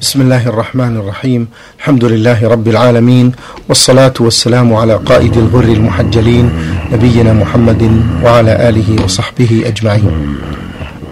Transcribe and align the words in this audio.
بسم 0.00 0.20
الله 0.20 0.46
الرحمن 0.48 0.96
الرحيم 0.96 1.48
الحمد 1.78 2.04
لله 2.04 2.48
رب 2.48 2.68
العالمين 2.68 3.32
والصلاة 3.68 4.14
والسلام 4.20 4.74
على 4.74 4.94
قائد 4.94 5.36
الغر 5.36 5.64
المحجلين 5.64 6.50
نبينا 6.92 7.32
محمد 7.32 7.82
وعلى 8.24 8.68
آله 8.68 9.04
وصحبه 9.04 9.62
أجمعين 9.66 10.36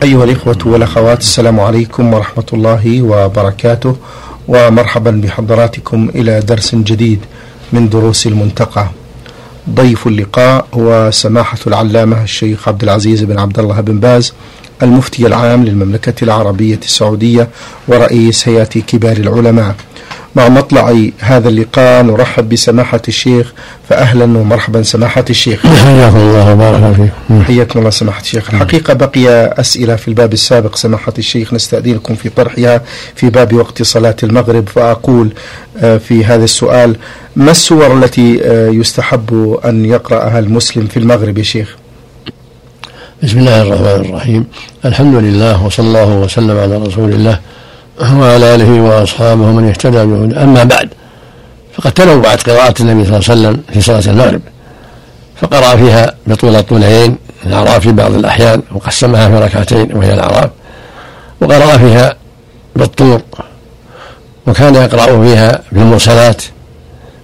أيها 0.03 0.25
الإخوة 0.25 0.59
والأخوات 0.65 1.21
السلام 1.21 1.61
عليكم 1.61 2.15
ورحمة 2.15 2.47
الله 2.53 3.03
وبركاته 3.03 3.97
ومرحبا 4.49 5.11
بحضراتكم 5.11 6.09
إلى 6.15 6.41
درس 6.41 6.75
جديد 6.75 7.21
من 7.73 7.89
دروس 7.89 8.27
المنتقى 8.27 8.87
ضيف 9.71 10.07
اللقاء 10.07 10.67
هو 10.75 11.11
سماحة 11.13 11.59
العلامة 11.67 12.23
الشيخ 12.23 12.69
عبد 12.69 12.83
العزيز 12.83 13.23
بن 13.23 13.39
عبد 13.39 13.59
الله 13.59 13.81
بن 13.81 14.01
باز 14.01 14.33
المفتي 14.83 15.27
العام 15.27 15.65
للمملكة 15.65 16.25
العربية 16.25 16.81
السعودية 16.85 17.49
ورئيس 17.89 18.49
هيئة 18.49 18.65
كبار 18.65 19.17
العلماء. 19.17 19.75
مع 20.37 20.49
مطلع 20.49 20.97
هذا 21.19 21.49
اللقاء 21.49 22.03
نرحب 22.03 22.49
بسماحة 22.49 23.03
الشيخ. 23.09 23.53
فأهلا 23.89 24.25
ومرحبا 24.25 24.83
سماحة 24.83 25.25
الشيخ. 25.31 25.67
حياكم 25.67 26.17
الله 26.17 26.53
وبارك 26.53 26.95
فيكم 26.95 27.43
حياكم 27.43 27.79
الله 27.79 27.91
سماحة 27.91 28.21
الشيخ. 28.21 28.51
الحقيقة 28.51 28.95
بقي 28.95 29.29
أسئلة 29.61 29.97
في 29.97 30.09
الباب 30.09 30.33
السابق 30.33 30.77
سماحة 30.77 31.13
الشيخ. 31.19 31.55
نستأذنكم 31.55 32.15
في 32.15 32.29
طرحها 32.29 32.83
في 33.15 33.31
باب 33.31 33.55
وقت 33.55 33.83
صلاة 33.83 34.17
المغرب. 34.23 34.69
فأقول 34.69 35.31
آه، 35.79 35.99
في 35.99 36.25
هذا 36.25 36.45
السؤال 36.45 36.97
ما 37.37 37.51
السور 37.51 37.99
التي 37.99 38.41
آه، 38.43 38.69
يستحب 38.69 39.59
أن 39.65 39.85
يقرأها 39.85 40.39
المسلم 40.39 40.87
في 40.87 40.97
المغرب 40.97 41.39
يا 41.39 41.43
شيخ؟ 41.43 41.77
بسم 43.23 43.39
الله 43.39 43.63
الرحمن 43.63 44.05
الرحيم. 44.11 44.47
الحمد 44.85 45.15
لله 45.15 45.65
وصلى 45.65 45.87
الله 45.87 46.09
وسلم 46.09 46.59
على 46.59 46.77
رسول 46.77 47.13
الله 47.13 47.39
وعلى 48.01 48.55
آله 48.55 48.81
وأصحابه 48.81 49.43
ومن 49.43 49.69
اهتدى 49.69 50.05
بهدى 50.05 50.37
أما 50.37 50.65
بعد 50.65 50.89
فقد 51.73 51.93
تنوعت 51.93 52.51
قراءة 52.51 52.83
النبي 52.83 53.05
صلى 53.05 53.17
الله 53.17 53.31
عليه 53.31 53.33
وسلم 53.33 53.63
في 53.73 53.81
صلاة 53.81 54.03
المغرب. 54.07 54.41
فقرأ 55.41 55.77
فيها 55.77 56.15
بطول 56.27 56.57
الطولين 56.57 57.17
الأعراف 57.47 57.79
في 57.79 57.93
بعض 57.93 58.15
الأحيان 58.15 58.63
وقسمها 58.75 59.29
في 59.29 59.45
ركعتين 59.45 59.97
وهي 59.97 60.15
الأعراف 60.15 60.51
وقرأ 61.41 61.79
فيها 61.79 62.17
بالطور 62.77 63.21
وكان 64.47 64.75
يقرأ 64.75 65.25
فيها 65.25 65.63
بالمرسلات 65.73 66.43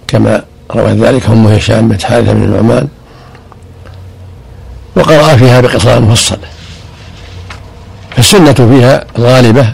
كما 0.07 0.43
روى 0.71 0.91
ذلك 0.91 1.29
أم 1.29 1.47
هشام 1.47 1.87
بنت 1.89 2.03
حارثة 2.03 2.33
بن 2.33 2.43
النعمان 2.43 2.87
وقرأ 4.95 5.35
فيها 5.35 5.61
بقصار 5.61 6.01
مفصل. 6.01 6.37
فالسنة 8.15 8.53
فيها 8.53 9.05
الغالبة 9.17 9.73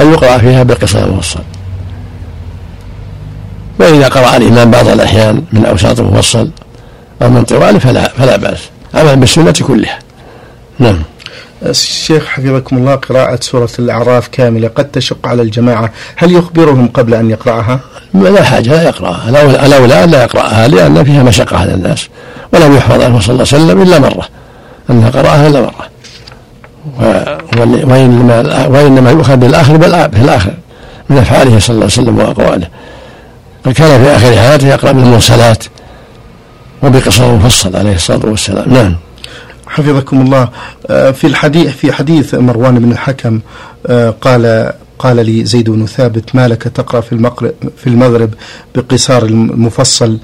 أن 0.00 0.12
يقرأ 0.12 0.38
فيها 0.38 0.62
بالقصار 0.62 1.04
المفصل 1.04 1.40
وإذا 3.80 4.08
قرأ 4.08 4.36
الإمام 4.36 4.70
بعض 4.70 4.88
الأحيان 4.88 5.44
من 5.52 5.66
أوساط 5.66 6.00
المفصل 6.00 6.50
أو 7.22 7.30
من 7.30 7.42
طوال 7.42 7.80
فلا 7.80 8.08
فلا 8.08 8.36
بأس. 8.36 8.58
عمل 8.94 9.16
بالسنة 9.16 9.54
كلها. 9.66 9.98
نعم. 10.78 11.02
الشيخ 11.66 12.26
حفظكم 12.26 12.76
الله 12.76 12.94
قراءة 12.94 13.38
سورة 13.40 13.68
الأعراف 13.78 14.28
كاملة 14.28 14.68
قد 14.68 14.84
تشق 14.84 15.26
على 15.26 15.42
الجماعة. 15.42 15.90
هل 16.16 16.32
يخبرهم 16.32 16.88
قبل 16.88 17.14
أن 17.14 17.30
يقرأها؟ 17.30 17.80
لا 18.14 18.42
حاجة 18.42 18.70
لا 18.70 18.82
يقرأها. 18.82 19.28
الأولى 19.66 20.04
أن 20.04 20.10
لا 20.10 20.22
يقرأها 20.22 20.68
لأن 20.68 21.04
فيها 21.04 21.22
مشقة 21.22 21.56
على 21.56 21.74
الناس. 21.74 22.08
ولم 22.52 22.76
يحفظ 22.76 23.02
عنه 23.02 23.20
صلى 23.20 23.32
الله 23.32 23.46
عليه 23.52 23.64
وسلم 23.64 23.82
إلا 23.82 23.98
مرة. 23.98 24.28
أنها 24.90 25.10
قرأها 25.10 25.46
إلا 25.46 25.60
مرة. 25.60 25.92
وإنما 27.84 28.66
وإنما 28.66 29.10
يؤخذ 29.10 29.36
بالآخر 29.36 29.76
بل 29.76 29.90
في 29.90 30.22
الآخر 30.22 30.54
من 31.08 31.18
أفعاله 31.18 31.58
صلى 31.58 31.74
الله 31.74 31.88
عليه 31.92 32.02
وسلم 32.02 32.18
وأقواله. 32.18 32.68
فكان 33.64 34.04
في 34.04 34.10
آخر 34.10 34.26
حياته 34.26 34.68
يقرأ 34.68 34.92
بالمرسلات 34.92 35.64
وبقصر 36.82 37.34
مفصل 37.34 37.76
عليه 37.76 37.94
الصلاة 37.94 38.26
والسلام. 38.26 38.74
نعم. 38.74 38.96
حفظكم 39.72 40.20
الله. 40.20 40.48
آه، 40.86 41.10
في 41.10 41.26
الحديث 41.26 41.76
في 41.76 41.92
حديث 41.92 42.34
مروان 42.34 42.78
بن 42.78 42.92
الحكم 42.92 43.40
آه، 43.86 44.10
قال 44.10 44.72
قال 44.98 45.26
لي 45.26 45.44
زيد 45.44 45.70
بن 45.70 45.86
ثابت 45.86 46.34
ما 46.34 46.48
لك 46.48 46.62
تقرأ 46.62 47.00
في 47.00 47.12
المغرب 47.12 47.52
في 47.76 47.86
المغرب 47.86 48.34
بقصار 48.74 49.24
المفصل؟ 49.24 50.18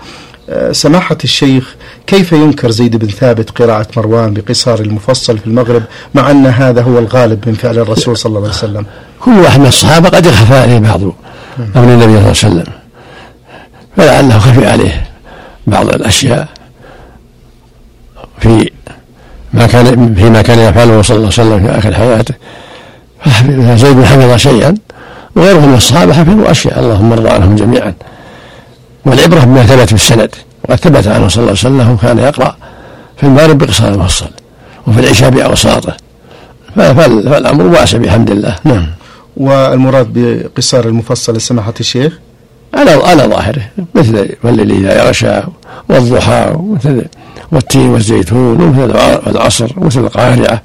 آه، 0.51 0.73
سماحة 0.73 1.19
الشيخ 1.25 1.75
كيف 2.07 2.33
ينكر 2.33 2.71
زيد 2.71 2.97
بن 2.97 3.09
ثابت 3.09 3.51
قراءة 3.51 3.87
مروان 3.97 4.35
بقصار 4.35 4.81
المفصل 4.81 5.39
في 5.39 5.47
المغرب 5.47 5.83
مع 6.15 6.31
أن 6.31 6.47
هذا 6.47 6.83
هو 6.83 6.99
الغالب 6.99 7.49
من 7.49 7.55
فعل 7.55 7.79
الرسول 7.79 8.17
صلى 8.17 8.31
الله 8.31 8.41
عليه 8.41 8.59
وسلم؟ 8.59 8.87
كل 9.21 9.31
واحد 9.31 9.61
من 9.61 9.67
الصحابة 9.67 10.09
قد 10.09 10.29
خفى 10.29 10.55
عليه 10.55 10.79
بعض 10.79 11.01
أمر 11.03 11.15
النبي 11.77 12.03
صلى 12.03 12.07
الله 12.07 12.21
عليه 12.21 12.31
وسلم 12.31 12.65
فلعله 13.97 14.39
خفي 14.39 14.67
عليه 14.67 15.07
بعض 15.67 15.89
الأشياء 15.89 16.49
في 18.41 18.71
ما 19.53 19.67
كان 19.67 20.15
فيما 20.15 20.43
كان 20.43 20.59
يفعله 20.59 21.03
صلى 21.03 21.17
الله 21.17 21.31
عليه 21.39 21.49
وسلم 21.49 21.67
في 21.67 21.79
آخر 21.79 21.95
حياته. 21.95 22.35
زيد 23.77 24.05
حفظ 24.05 24.37
شيئا 24.37 24.75
وغيره 25.37 25.67
من 25.67 25.75
الصحابة 25.75 26.13
حفظوا 26.13 26.51
أشياء. 26.51 26.81
اللهم 26.81 27.13
ارضى 27.13 27.29
عنهم 27.29 27.57
جميعا. 27.57 27.95
والعبرة 29.05 29.41
بما 29.41 29.67
ثبت 29.67 29.89
في 29.89 29.95
السند 29.95 30.35
وقد 30.69 30.77
ثبت 30.77 31.07
عنه 31.07 31.29
صلى 31.29 31.43
الله 31.43 31.57
عليه 31.65 31.85
وسلم 31.85 31.97
كان 32.03 32.19
يقرأ 32.19 32.57
في 33.17 33.23
المغرب 33.27 33.59
بقصار 33.59 33.89
المفصل 33.89 34.31
وفي 34.87 35.01
العشاء 35.01 35.31
بأوساطه. 35.31 35.97
فالأمر 36.77 37.67
واسع 37.67 37.99
بحمد 37.99 38.31
الله. 38.31 38.57
نعم. 38.65 38.87
والمراد 39.37 40.07
بقصار 40.15 40.85
المفصل 40.85 41.41
سماحة 41.41 41.75
الشيخ؟ 41.81 42.19
على 42.75 42.91
على 42.91 43.23
ظاهره 43.23 43.63
مثل 43.95 44.29
والليل 44.45 44.73
إذا 44.73 45.05
يغشى 45.05 45.41
والضحى 45.89 46.53
ومثل 46.55 47.05
والتين 47.53 47.89
والزيتون 47.89 48.61
ومثل 48.61 48.91
العصر 49.27 49.73
ومثل 49.77 50.01
القارعة 50.01 50.63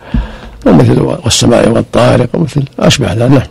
ومثل 0.66 1.02
والسماء 1.02 1.70
والطارق 1.70 2.30
ومثل 2.34 2.64
أشبه 2.80 3.14
ذلك. 3.14 3.32
نعم. 3.32 3.42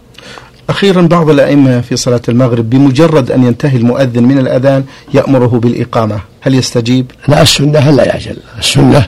أخيرا 0.70 1.02
بعض 1.02 1.30
الأئمة 1.30 1.80
في 1.80 1.96
صلاة 1.96 2.20
المغرب 2.28 2.70
بمجرد 2.70 3.30
أن 3.30 3.44
ينتهي 3.44 3.76
المؤذن 3.76 4.22
من 4.22 4.38
الأذان 4.38 4.84
يأمره 5.14 5.46
بالإقامة. 5.46 6.20
هل 6.40 6.54
يستجيب؟ 6.54 7.10
لا 7.28 7.42
السنة 7.42 7.90
لا 7.90 8.04
يعجل. 8.04 8.36
السنة 8.58 9.06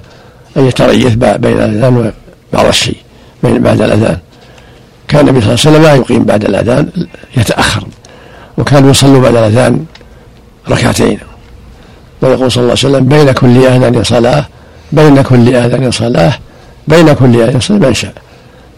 أن 0.56 0.66
يتريث 0.66 1.14
بين 1.14 1.52
الأذان 1.52 2.12
وبعض 2.52 2.66
الشيء 2.66 2.96
بين 3.42 3.62
بعد 3.62 3.82
الأذان. 3.82 4.18
كان 5.08 5.28
النبي 5.28 5.40
صلى 5.40 5.54
الله 5.54 5.60
عليه 5.66 5.70
وسلم 5.70 5.82
لا 5.82 5.94
يقيم 5.94 6.24
بعد 6.24 6.44
الأذان 6.44 6.88
يتأخر. 7.36 7.84
وكانوا 8.58 8.90
يصلوا 8.90 9.20
بعد 9.20 9.36
الأذان 9.36 9.84
ركعتين. 10.70 11.18
ويقول 12.24 12.52
صلى 12.52 12.62
الله 12.62 12.76
عليه 12.84 12.88
وسلم 12.88 13.04
بين 13.08 13.32
كل 13.32 13.66
آذان 13.66 14.04
صلاة 14.04 14.44
بين 14.92 15.22
كل 15.22 15.54
آذان 15.54 15.90
صلاة 15.90 16.32
بين 16.88 17.12
كل 17.12 17.40
آذان 17.40 17.60
صلاة 17.60 17.78
من 17.78 17.94
شاء. 17.94 18.14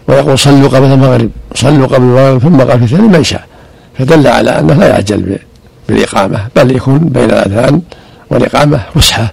ويقول 0.08 0.38
صلوا 0.38 0.68
قبل 0.68 0.86
المغرب 0.86 1.30
صلوا 1.54 1.86
قبل 1.86 2.04
المغرب 2.04 2.38
ثم 2.38 2.60
قال 2.60 2.78
في 2.80 2.86
ثاني 2.86 3.08
من 3.08 3.24
شاء. 3.24 3.44
فدل 3.98 4.26
على 4.26 4.50
أنه 4.50 4.74
لا 4.74 4.88
يعجل 4.88 5.38
بالإقامة 5.88 6.46
بل 6.56 6.76
يكون 6.76 6.98
بين 6.98 7.24
الأذان 7.24 7.80
والإقامة 8.30 8.80
فسحة. 8.94 9.32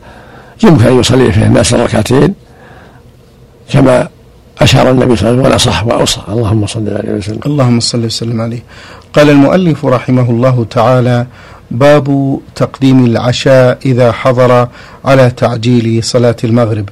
يمكن 0.63 0.85
أن 0.85 0.99
يصلي 0.99 1.31
فيها 1.31 1.45
الناس 1.45 1.73
ركعتين 1.73 2.33
كما 3.71 4.07
أشار 4.61 4.91
النبي 4.91 5.15
صلى 5.15 5.29
الله 5.29 5.43
عليه 5.43 5.55
وسلم 5.55 5.73
ونصح 5.73 5.87
وأوصى. 5.87 6.21
اللهم 6.29 6.67
صل 6.67 6.89
عليه 6.89 7.13
وسلم. 7.13 7.39
اللهم 7.45 7.79
صل 7.79 8.05
وسلم 8.05 8.41
عليه. 8.41 8.63
قال 9.13 9.29
المؤلف 9.29 9.85
رحمه 9.85 10.29
الله 10.29 10.65
تعالى 10.69 11.25
باب 11.73 12.39
تقديم 12.55 13.05
العشاء 13.05 13.77
إذا 13.85 14.11
حضر 14.11 14.67
على 15.05 15.31
تعجيل 15.37 16.03
صلاة 16.03 16.35
المغرب. 16.43 16.89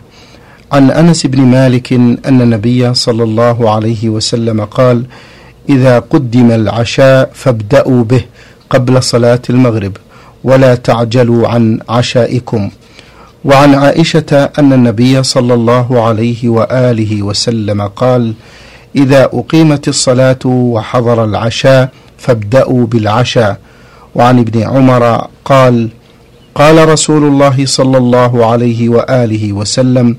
عن 0.71 0.91
أنس 0.91 1.25
بن 1.25 1.41
مالك 1.41 1.93
أن 1.93 2.41
النبي 2.41 2.93
صلى 2.93 3.23
الله 3.23 3.69
عليه 3.69 4.09
وسلم 4.09 4.65
قال 4.65 5.05
إذا 5.69 5.99
قدم 5.99 6.51
العشاء 6.51 7.31
فابدأوا 7.33 8.03
به 8.03 8.21
قبل 8.69 9.03
صلاة 9.03 9.41
المغرب 9.49 9.97
ولا 10.43 10.75
تعجلوا 10.75 11.47
عن 11.47 11.79
عشائكم. 11.89 12.69
وعن 13.45 13.75
عائشة 13.75 14.49
أن 14.59 14.73
النبي 14.73 15.23
صلى 15.23 15.53
الله 15.53 16.01
عليه 16.01 16.49
وآله 16.49 17.23
وسلم 17.23 17.81
قال 17.81 18.33
إذا 18.95 19.29
أقيمت 19.33 19.87
الصلاة 19.87 20.39
وحضر 20.45 21.25
العشاء 21.25 21.89
فابدأوا 22.17 22.85
بالعشاء 22.85 23.57
وعن 24.15 24.39
ابن 24.39 24.63
عمر 24.63 25.27
قال 25.45 25.89
قال 26.55 26.89
رسول 26.89 27.23
الله 27.23 27.65
صلى 27.65 27.97
الله 27.97 28.45
عليه 28.45 28.89
وآله 28.89 29.53
وسلم 29.53 30.17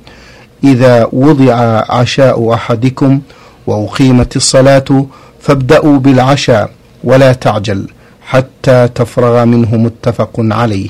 إذا 0.65 1.09
وضع 1.13 1.55
عشاء 1.89 2.55
أحدكم 2.55 3.21
وأقيمت 3.67 4.37
الصلاة 4.37 5.07
فابدأوا 5.41 5.99
بالعشاء 5.99 6.71
ولا 7.05 7.33
تعجل 7.33 7.87
حتى 8.23 8.89
تفرغ 8.95 9.45
منه 9.45 9.77
متفق 9.77 10.31
عليه. 10.37 10.89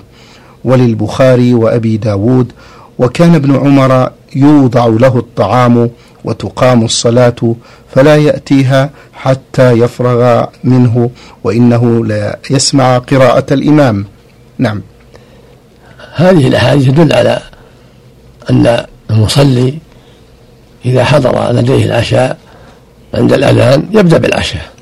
وللبخاري 0.64 1.54
وأبي 1.54 1.96
داود 1.96 2.52
وكان 3.02 3.34
ابن 3.34 3.56
عمر 3.56 4.10
يوضع 4.36 4.86
له 4.86 5.18
الطعام 5.18 5.90
وتقام 6.24 6.84
الصلاة 6.84 7.54
فلا 7.94 8.16
يأتيها 8.16 8.90
حتى 9.12 9.72
يفرغ 9.72 10.44
منه 10.64 11.10
وإنه 11.44 12.06
لا 12.06 12.38
يسمع 12.50 12.98
قراءة 12.98 13.54
الإمام. 13.54 14.06
نعم. 14.58 14.82
هذه 16.14 16.48
الأحاديث 16.48 16.86
تدل 16.86 17.12
على 17.12 17.40
أن 18.50 18.84
المصلي 19.10 19.78
إذا 20.84 21.04
حضر 21.04 21.52
لديه 21.52 21.84
العشاء 21.84 22.38
عند 23.14 23.32
الأذان 23.32 23.86
يبدأ 23.92 24.18
بالعشاء. 24.18 24.72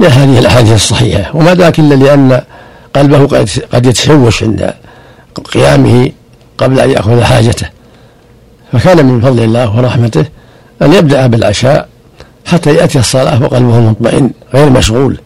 لهذه 0.00 0.38
الأحاديث 0.38 0.72
الصحيحة. 0.72 1.36
وما 1.36 1.54
ذاك 1.54 1.78
إلا 1.78 1.94
لأن 1.94 2.40
قلبه 2.94 3.26
قد 3.72 3.86
يتشوش 3.86 4.42
عند 4.42 4.74
قيامه 5.54 6.10
قبل 6.58 6.80
أن 6.80 6.90
يأخذ 6.90 7.22
حاجته. 7.22 7.66
فكان 8.72 9.06
من 9.06 9.20
فضل 9.20 9.44
الله 9.44 9.76
ورحمته 9.76 10.24
أن 10.82 10.92
يبدأ 10.92 11.26
بالعشاء 11.26 11.88
حتى 12.46 12.74
يأتي 12.74 12.98
الصلاة 12.98 13.42
وقلبه 13.42 13.80
مطمئن 13.80 14.30
غير 14.54 14.70
مشغول. 14.70 15.20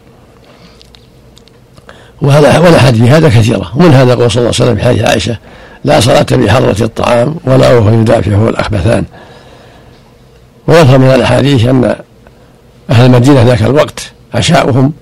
وهذا 2.21 2.59
والأحاديث 2.59 3.11
هذا 3.11 3.29
كثيرة. 3.29 3.71
ومن 3.75 3.93
هذا 3.93 4.15
قول 4.15 4.31
صلى 4.31 4.41
الله 4.41 4.53
عليه 4.59 4.71
وسلم 4.71 4.75
في 4.75 4.83
حديث 4.83 5.09
عائشة 5.09 5.37
لا 5.83 5.99
صلاة 5.99 6.25
بحضرة 6.31 6.75
الطعام 6.81 7.35
ولا 7.45 7.73
وهو 7.73 7.89
يدافعه 7.89 8.49
الأخبثان. 8.49 9.05
ويظهر 10.67 10.97
من 10.97 11.07
الأحاديث 11.07 11.65
أن 11.65 11.95
أهل 12.89 13.05
المدينة 13.05 13.41
ذاك 13.41 13.61
الوقت 13.61 14.11
عشاؤهم 14.33 14.93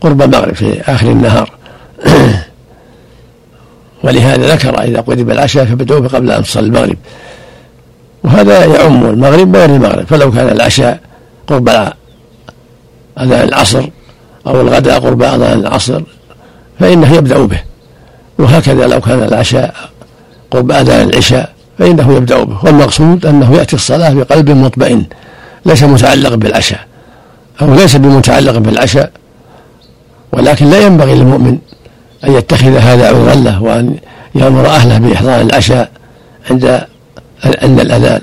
قرب 0.00 0.22
المغرب 0.22 0.54
في 0.54 0.80
آخر 0.80 1.06
النهار. 1.06 1.50
ولهذا 4.02 4.54
ذكر 4.54 4.82
إذا 4.82 5.00
قرب 5.00 5.30
العشاء 5.30 5.64
فبدأوا 5.64 6.08
قبل 6.08 6.30
أن 6.30 6.42
تصلي 6.42 6.66
المغرب. 6.66 6.96
وهذا 8.24 8.64
يعم 8.64 9.06
المغرب 9.06 9.56
غير 9.56 9.70
المغرب. 9.70 10.06
فلو 10.06 10.32
كان 10.32 10.48
العشاء 10.48 11.00
قرب 11.46 11.68
أذان 13.20 13.48
العصر 13.48 13.88
أو 14.46 14.60
الغداء 14.60 15.00
قرب 15.00 15.22
أذان 15.22 15.58
العصر 15.58 16.02
فإنه 16.80 17.14
يبدأ 17.14 17.46
به. 17.46 17.60
وهكذا 18.38 18.86
لو 18.86 19.00
كان 19.00 19.22
العشاء 19.22 19.74
قرب 20.50 20.72
أذان 20.72 21.08
العشاء 21.08 21.52
فإنه 21.78 22.16
يبدأ 22.16 22.44
به. 22.44 22.64
والمقصود 22.64 23.26
أنه 23.26 23.54
يأتي 23.54 23.76
الصلاة 23.76 24.14
بقلب 24.14 24.50
مطمئن 24.50 25.04
ليس 25.66 25.82
متعلق 25.82 26.34
بالعشاء. 26.34 26.80
أو 27.62 27.74
ليس 27.74 27.96
بمتعلق 27.96 28.58
بالعشاء 28.58 29.10
ولكن 30.32 30.70
لا 30.70 30.80
ينبغي 30.80 31.14
للمؤمن 31.14 31.58
أن 32.24 32.32
يتخذ 32.32 32.76
هذا 32.76 33.08
عذرا 33.08 33.34
له 33.34 33.62
وأن 33.62 33.96
يأمر 34.34 34.66
أهله 34.66 34.98
بإحضار 34.98 35.40
العشاء 35.40 35.90
عند 36.50 36.80
عند 37.62 37.80
الأذان. 37.80 38.20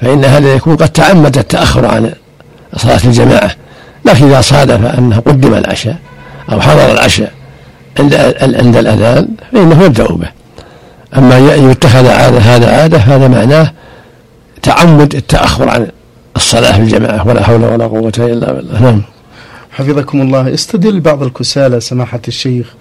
فإن 0.00 0.24
هذا 0.24 0.54
يكون 0.54 0.76
قد 0.76 0.88
تعمد 0.88 1.38
التأخر 1.38 1.86
عن 1.86 2.12
صلاة 2.76 3.00
الجماعة. 3.04 3.50
لكن 4.04 4.26
إذا 4.26 4.40
صادف 4.40 4.98
أنه 4.98 5.18
قدم 5.18 5.54
العشاء 5.54 5.96
أو 6.52 6.60
حضر 6.60 6.92
العشاء 6.92 7.32
عند 7.98 8.14
عند 8.42 8.76
الأذان 8.76 9.28
فإنه 9.52 9.82
يبدأ 9.82 10.06
به. 10.06 10.28
أما 11.16 11.38
يتخذ 11.54 12.06
عادة 12.06 12.38
هذا 12.38 12.70
عادة 12.80 12.98
هذا 12.98 13.28
معناه 13.28 13.72
تعمد 14.62 15.14
التأخر 15.14 15.68
عن 15.68 15.86
الصلاة 16.36 16.72
في 16.72 16.78
الجماعة. 16.78 17.28
ولا 17.28 17.42
حول 17.42 17.64
ولا 17.64 17.86
قوة 17.86 18.12
إلا 18.18 18.52
بالله. 18.52 18.82
نعم. 18.82 19.02
حفظكم 19.72 20.20
الله. 20.20 20.54
استدل 20.54 21.00
بعض 21.00 21.22
الكسالى 21.22 21.80
سماحة 21.80 22.20
الشيخ. 22.28 22.74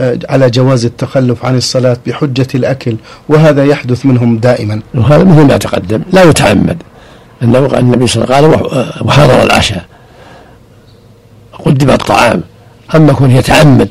على 0.00 0.50
جواز 0.50 0.84
التخلف 0.84 1.44
عن 1.44 1.56
الصلاة 1.56 1.96
بحجة 2.06 2.46
الأكل 2.54 2.96
وهذا 3.28 3.64
يحدث 3.64 4.06
منهم 4.06 4.38
دائما. 4.38 4.80
وهذا 4.94 5.24
مثل 5.24 5.46
ما 5.46 5.56
تقدم 5.56 6.02
لا 6.12 6.22
يتعمد. 6.22 6.82
أنه 7.42 7.78
النبي 7.78 8.06
صلى 8.06 8.24
الله 8.24 8.36
عليه 8.36 8.48
وسلم 8.48 8.66
قال 8.66 9.06
وحضر 9.06 9.42
العشاء. 9.42 9.84
قدم 11.64 11.90
الطعام 11.90 12.42
أما 12.94 13.12
كون 13.12 13.30
يتعمد 13.30 13.88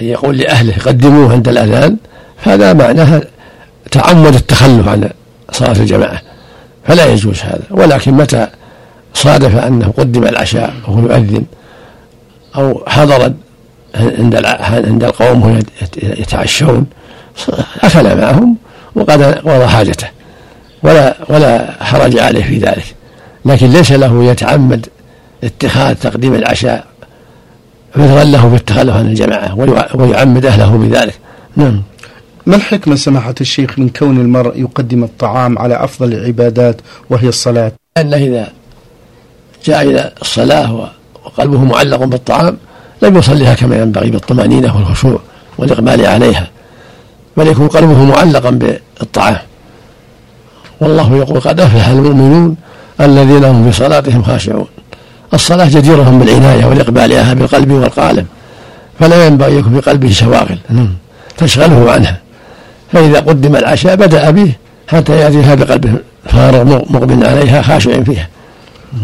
أن 0.00 0.06
يقول 0.06 0.38
لأهله 0.38 0.74
قدموه 0.86 1.32
عند 1.32 1.48
الأذان 1.48 1.96
هذا 2.36 2.72
معناها 2.72 3.20
تعمد 3.90 4.34
التخلف 4.34 4.88
عن 4.88 5.10
صلاة 5.52 5.72
الجماعة. 5.72 6.22
فلا 6.86 7.06
يجوز 7.06 7.40
هذا. 7.40 7.64
ولكن 7.70 8.14
متى 8.14 8.46
صادف 9.14 9.56
أنه 9.56 9.92
قدم 9.98 10.24
العشاء 10.24 10.74
وهو 10.88 11.00
يؤذن 11.00 11.44
أو 12.56 12.82
حضر 12.86 13.32
عند 13.94 14.36
عند 14.60 15.04
القوم 15.04 15.42
وهم 15.42 15.62
يتعشون. 16.02 16.86
أكل 17.82 18.16
معهم 18.16 18.56
وقد 18.94 19.22
قضى 19.22 19.66
حاجته. 19.66 20.06
ولا 20.82 21.16
ولا 21.28 21.84
حرج 21.84 22.18
عليه 22.18 22.44
في 22.44 22.58
ذلك. 22.58 22.94
لكن 23.44 23.70
ليس 23.70 23.92
له 23.92 24.24
يتعمد 24.24 24.86
اتخاذ 25.44 25.94
تقديم 25.94 26.34
العشاء 26.34 26.84
عذرا 27.96 28.24
له 28.24 28.48
في 28.48 28.56
التخلف 28.56 28.96
عن 28.96 29.06
الجماعة 29.06 29.58
ويعمد 29.94 30.46
أهله 30.46 30.76
بذلك. 30.76 31.18
نعم. 31.56 31.82
ما 32.46 32.56
الحكمة 32.56 32.96
سماحة 32.96 33.34
الشيخ 33.40 33.78
من 33.78 33.88
كون 33.88 34.20
المرء 34.20 34.60
يقدم 34.60 35.04
الطعام 35.04 35.58
على 35.58 35.84
أفضل 35.84 36.12
العبادات 36.12 36.80
وهي 37.10 37.28
الصلاة؟ 37.28 37.72
أنه 37.96 38.16
إذا 38.16 38.48
جاء 39.64 39.82
إلى 39.82 40.12
الصلاة 40.22 40.90
وقلبه 41.24 41.64
معلق 41.64 42.04
بالطعام 42.04 42.56
لم 43.02 43.16
يصليها 43.16 43.54
كما 43.54 43.76
ينبغي 43.76 44.10
بالطمأنينة 44.10 44.76
والخشوع 44.76 45.20
والإقبال 45.58 46.06
عليها 46.06 46.48
بل 47.36 47.46
يكون 47.46 47.68
قلبه 47.68 48.04
معلقا 48.04 48.50
بالطعام. 48.50 49.36
والله 50.80 51.16
يقول 51.16 51.40
قد 51.40 51.60
أفلح 51.60 51.88
المؤمنون 51.88 52.56
الذين 53.00 53.44
هم 53.44 53.70
في 53.70 53.76
صلاتهم 53.76 54.22
خاشعون. 54.22 54.66
الصلاة 55.34 55.68
جديرهم 55.68 56.18
بالعناية 56.18 56.64
والإقبال 56.64 57.02
عليها 57.02 57.34
بالقلب 57.34 57.72
والقالب 57.72 58.26
فلا 59.00 59.26
ينبغي 59.26 59.56
يكون 59.56 59.80
في 59.80 59.90
قلبه 59.90 60.10
شواغل 60.12 60.58
تشغله 61.36 61.92
عنها. 61.92 62.18
فإذا 62.92 63.20
قدم 63.20 63.56
العشاء 63.56 63.96
بدأ 63.96 64.30
به 64.30 64.52
حتى 64.88 65.12
يأتيها 65.20 65.54
بقلبه 65.54 65.92
فارغ 66.24 66.64
مقبل 66.64 67.26
عليها 67.26 67.62
خاشع 67.62 68.02
فيها. 68.02 68.28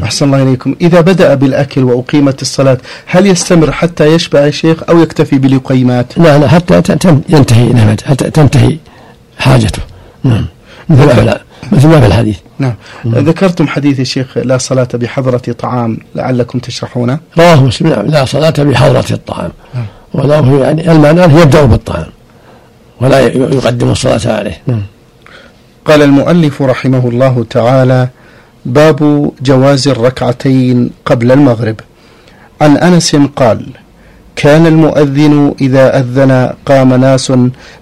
أحسن 0.02 0.26
الله 0.26 0.42
إليكم. 0.42 0.74
إذا 0.80 1.00
بدأ 1.00 1.34
بالأكل 1.34 1.84
وأقيمت 1.84 2.42
الصلاة 2.42 2.78
هل 3.06 3.26
يستمر 3.26 3.72
حتى 3.72 4.06
يشبع 4.06 4.46
الشيخ 4.46 4.82
أو 4.88 4.98
يكتفي 4.98 5.38
بالقيمات؟ 5.38 6.18
لا 6.18 6.38
لا 6.38 6.48
حتى 6.48 6.82
ينتهي 7.28 7.68
نعم 7.72 7.96
حتى 8.06 8.30
تنتهي 8.30 8.76
حاجته. 9.38 9.82
نعم. 10.24 10.46
مثل 10.88 11.24
ما 11.24 11.40
مثل 11.72 11.88
ما 11.88 12.00
في 12.00 12.06
الحديث 12.06 12.38
نعم. 12.58 12.74
نعم. 13.04 13.24
ذكرتم 13.24 13.66
حديث 13.66 14.00
الشيخ 14.00 14.38
لا 14.38 14.58
صلاة 14.58 14.88
بحضرة 14.94 15.38
طعام 15.58 15.98
لعلكم 16.14 16.58
تشرحونه؟ 16.58 17.18
رواه 17.38 17.64
مسلم 17.64 17.88
لا 17.88 18.24
صلاة 18.24 18.54
بحضرة 18.58 19.04
الطعام. 19.10 19.50
نعم. 19.74 19.86
وله 20.14 20.60
يعني 20.60 20.92
المعنى 20.92 21.22
يبدأ 21.22 21.64
بالطعام 21.64 22.06
ولا 23.00 23.20
يقدم 23.20 23.90
الصلاة 23.90 24.36
عليه. 24.36 24.60
نعم. 24.66 24.82
قال 25.84 26.02
المؤلف 26.02 26.62
رحمه 26.62 27.08
الله 27.08 27.46
تعالى 27.50 28.08
باب 28.66 29.30
جواز 29.42 29.88
الركعتين 29.88 30.90
قبل 31.06 31.32
المغرب. 31.32 31.76
عن 32.60 32.76
أنس 32.76 33.16
قال 33.36 33.66
كان 34.36 34.66
المؤذن 34.66 35.54
إذا 35.60 36.00
أذن 36.00 36.52
قام 36.66 36.94
ناس 36.94 37.30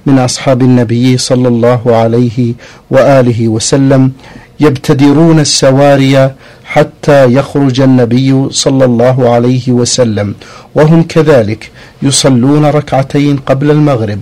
من 0.07 0.19
أصحاب 0.19 0.62
النبي 0.62 1.19
صلى 1.19 1.49
الله 1.49 1.97
عليه 1.97 2.55
وآله 2.91 3.49
وسلم 3.49 4.12
يبتدرون 4.61 5.41
السواري 5.41 6.31
حتى 6.65 7.25
يخرج 7.33 7.81
النبي 7.81 8.49
صلى 8.51 8.85
الله 8.85 9.29
عليه 9.35 9.73
وسلم 9.73 10.35
وهم 10.75 11.03
كذلك 11.03 11.71
يصلون 12.03 12.65
ركعتين 12.65 13.37
قبل 13.37 13.71
المغرب 13.71 14.19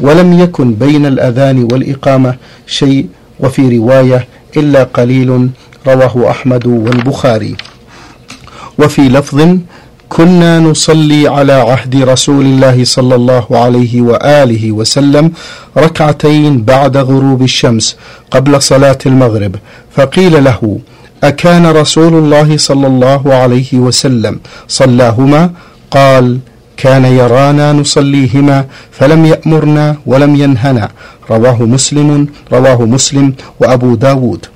ولم 0.00 0.38
يكن 0.40 0.74
بين 0.74 1.06
الأذان 1.06 1.68
والإقامة 1.72 2.34
شيء 2.66 3.06
وفي 3.40 3.78
رواية 3.78 4.26
إلا 4.56 4.82
قليل 4.84 5.48
رواه 5.86 6.30
أحمد 6.30 6.66
والبخاري. 6.66 7.56
وفي 8.78 9.08
لفظ 9.08 9.56
كنا 10.08 10.60
نصلي 10.60 11.28
على 11.28 11.52
عهد 11.52 12.02
رسول 12.02 12.44
الله 12.44 12.84
صلى 12.84 13.14
الله 13.14 13.46
عليه 13.50 14.00
وآله 14.00 14.72
وسلم 14.72 15.32
ركعتين 15.76 16.62
بعد 16.62 16.96
غروب 16.96 17.42
الشمس 17.42 17.96
قبل 18.30 18.62
صلاة 18.62 18.98
المغرب 19.06 19.56
فقيل 19.96 20.44
له 20.44 20.78
أكان 21.24 21.66
رسول 21.66 22.14
الله 22.14 22.56
صلى 22.56 22.86
الله 22.86 23.34
عليه 23.34 23.74
وسلم 23.74 24.40
صلاهما؟ 24.68 25.50
قال 25.90 26.38
كان 26.76 27.04
يرانا 27.04 27.72
نصليهما 27.72 28.64
فلم 28.92 29.26
يأمرنا 29.26 29.96
ولم 30.06 30.36
ينهنا. 30.36 30.88
رواه 31.30 31.62
مسلم 31.62 32.28
رواه 32.52 32.82
مسلم 32.82 33.34
وأبو 33.60 33.94
داود. 33.94 34.46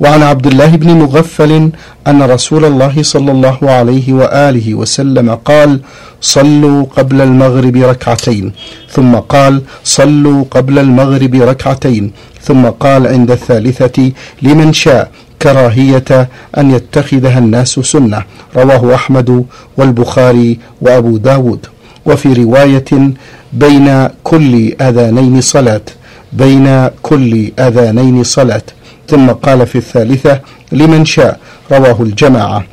وعن 0.00 0.22
عبد 0.22 0.46
الله 0.46 0.76
بن 0.76 0.90
مغفل 0.90 1.70
أن 2.06 2.22
رسول 2.22 2.64
الله 2.64 3.02
صلى 3.02 3.32
الله 3.32 3.58
عليه 3.62 4.12
وآله 4.12 4.74
وسلم 4.74 5.34
قال 5.34 5.80
صلوا 6.20 6.84
قبل 6.96 7.20
المغرب 7.20 7.76
ركعتين. 7.76 8.52
ثم 8.90 9.14
قال 9.14 9.62
صلوا 9.84 10.44
قبل 10.50 10.78
المغرب 10.78 11.34
ركعتين. 11.34 12.12
ثم 12.42 12.66
قال 12.66 13.06
عند 13.06 13.30
الثالثة 13.30 14.12
لمن 14.42 14.72
شاء 14.72 15.10
كراهية 15.42 16.28
أن 16.58 16.70
يتخذها 16.70 17.38
الناس 17.38 17.68
سنة. 17.68 18.22
رواه 18.56 18.94
أحمد 18.94 19.44
والبخاري 19.76 20.58
وأبو 20.80 21.16
داود. 21.16 21.66
وفي 22.06 22.32
رواية 22.32 23.12
بين 23.52 24.08
كل 24.24 24.72
أذانين 24.80 25.40
صلاة. 25.40 25.86
بين 26.32 26.88
كل 27.02 27.52
أذانين 27.58 28.24
صلاة. 28.24 28.62
ثم 29.10 29.26
قال 29.46 29.66
في 29.66 29.78
الثالثة 29.78 30.40
لمن 30.72 31.04
شاء؟ 31.04 31.38
رواه 31.72 31.98
الجماعة. 32.02 32.64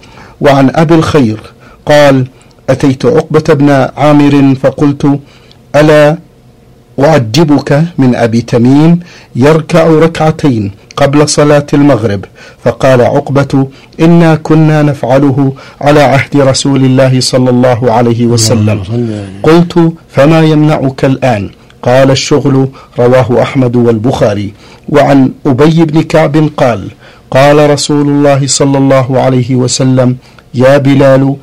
وعن 0.41 0.71
أبي 0.75 0.95
الخير 0.95 1.39
قال 1.85 2.15
أتيت 2.69 3.05
عقبة 3.05 3.47
بن 3.53 3.69
عامر 3.97 4.55
فقلت 4.61 5.19
ألا 5.75 6.17
أعجبك 6.99 7.83
من 7.97 8.15
أبي 8.15 8.41
تميم 8.41 8.99
يركع 9.35 9.87
ركعتين 9.87 10.71
قبل 10.95 11.29
صلاة 11.29 11.65
المغرب؟ 11.73 12.21
فقال 12.63 13.01
عقبة 13.01 13.67
إنا 13.99 14.35
كنا 14.35 14.81
نفعله 14.81 15.53
على 15.81 16.01
عهد 16.01 16.37
رسول 16.51 16.81
الله 16.85 17.19
صلى 17.19 17.49
الله 17.49 17.91
عليه 17.91 18.25
وسلم. 18.25 18.79
قلت 19.43 19.73
فما 20.15 20.39
يمنعك 20.41 21.05
الآن؟ 21.05 21.49
قال 21.81 22.11
الشغل 22.11 22.67
رواه 22.99 23.41
أحمد 23.41 23.75
والبخاري. 23.75 24.53
وعن 24.89 25.31
أبي 25.45 25.85
بن 25.85 26.01
كعب 26.01 26.49
قال 26.57 26.87
قال 27.31 27.69
رسول 27.69 28.07
الله 28.07 28.47
صلى 28.47 28.77
الله 28.77 29.19
عليه 29.19 29.55
وسلم 29.55 30.17
يا 30.53 30.77
بلال 30.77 31.35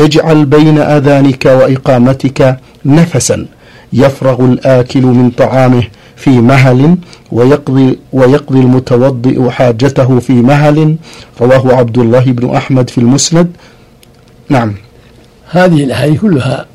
اجعل 0.00 0.44
بين 0.44 0.78
أذانك 0.78 1.44
وإقامتك 1.44 2.56
نفسا. 2.84 3.46
يفرغ 3.92 4.44
الآكل 4.44 5.02
من 5.02 5.30
طعامه 5.30 5.82
في 6.16 6.30
مهل 6.30 6.96
ويقضي 7.32 7.98
ويقضي 8.12 8.58
المتوضئ 8.60 9.50
حاجته 9.50 10.18
في 10.18 10.32
مهل. 10.32 10.96
رواه 11.40 11.74
عبد 11.74 11.98
الله 11.98 12.24
بن 12.24 12.56
أحمد 12.56 12.90
في 12.90 12.98
المسند. 12.98 13.50
نعم. 14.48 14.74
هذه 15.50 15.84
الأحاديث 15.84 16.20
كلها 16.20 16.66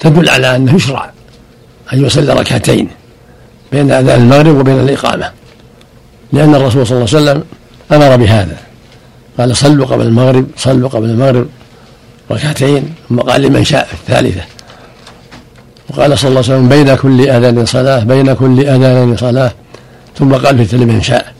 تدل 0.00 0.28
على 0.28 0.56
أنه 0.56 0.74
يشرع. 0.74 1.15
أن 1.92 2.04
يصلي 2.04 2.32
ركعتين 2.32 2.88
بين 3.72 3.90
أذان 3.90 4.22
المغرب 4.22 4.56
وبين 4.56 4.80
الإقامة. 4.80 5.30
لأن 6.32 6.54
الرسول 6.54 6.86
صلى 6.86 6.96
الله 6.96 7.08
عليه 7.14 7.22
وسلم 7.22 7.44
أمر 7.92 8.16
بهذا. 8.16 8.56
قال 9.38 9.56
صلوا 9.56 9.86
قبل 9.86 10.06
المغرب 10.06 10.46
صلوا 10.56 10.88
قبل 10.88 11.10
المغرب 11.10 11.46
ركعتين 12.30 12.94
ثم 13.08 13.20
قال 13.20 13.42
لمن 13.42 13.64
شاء 13.64 13.88
الثالثة. 13.92 14.42
وقال 15.90 16.18
صلى 16.18 16.28
الله 16.28 16.42
عليه 16.44 16.54
وسلم 16.54 16.68
بين 16.68 16.94
كل 16.94 17.30
أذان 17.30 17.66
صلاة 17.66 18.04
بين 18.04 18.32
كل 18.32 18.60
أذان 18.60 19.16
صلاة. 19.16 19.52
ثم 20.18 20.34
قال 20.34 20.66
في 20.66 20.76
لمن 20.76 21.02
شاء. 21.02 21.32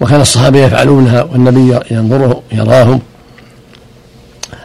وكان 0.00 0.20
الصحابة 0.20 0.58
يفعلونها 0.58 1.22
والنبي 1.22 1.78
ينظره 1.90 2.42
يراهم. 2.52 3.00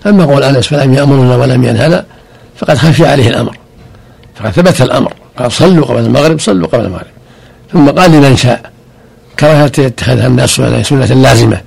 أما 0.05 0.25
قول 0.25 0.43
أنس 0.43 0.67
فلم 0.67 0.93
يأمرنا 0.93 1.35
ولم 1.35 1.63
ينهنا 1.63 2.05
فقد 2.57 2.77
خفي 2.77 3.05
عليه 3.05 3.29
الأمر. 3.29 3.58
فقد 4.39 4.51
ثبت 4.51 4.81
الأمر. 4.81 5.13
قال 5.37 5.51
صلوا 5.51 5.85
قبل 5.85 5.99
المغرب 5.99 6.39
صلوا 6.39 6.67
قبل 6.67 6.85
المغرب. 6.85 7.05
ثم 7.73 7.89
قال 7.89 8.11
لمن 8.11 8.35
شاء. 8.35 8.61
كراهة 9.39 9.71
يتخذها 9.77 10.27
الناس 10.27 10.49
سنة 10.49 11.05
لازمة؟ 11.05 11.61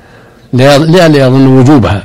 لئلا 0.53 1.27
يظن 1.27 1.47
وجوبها. 1.47 2.05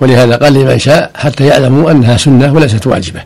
ولهذا 0.00 0.36
قال 0.36 0.52
لمن 0.52 0.78
شاء 0.78 1.10
حتى 1.14 1.46
يعلموا 1.46 1.90
أنها 1.90 2.16
سنة 2.16 2.54
وليست 2.54 2.86
واجبة. 2.86 3.20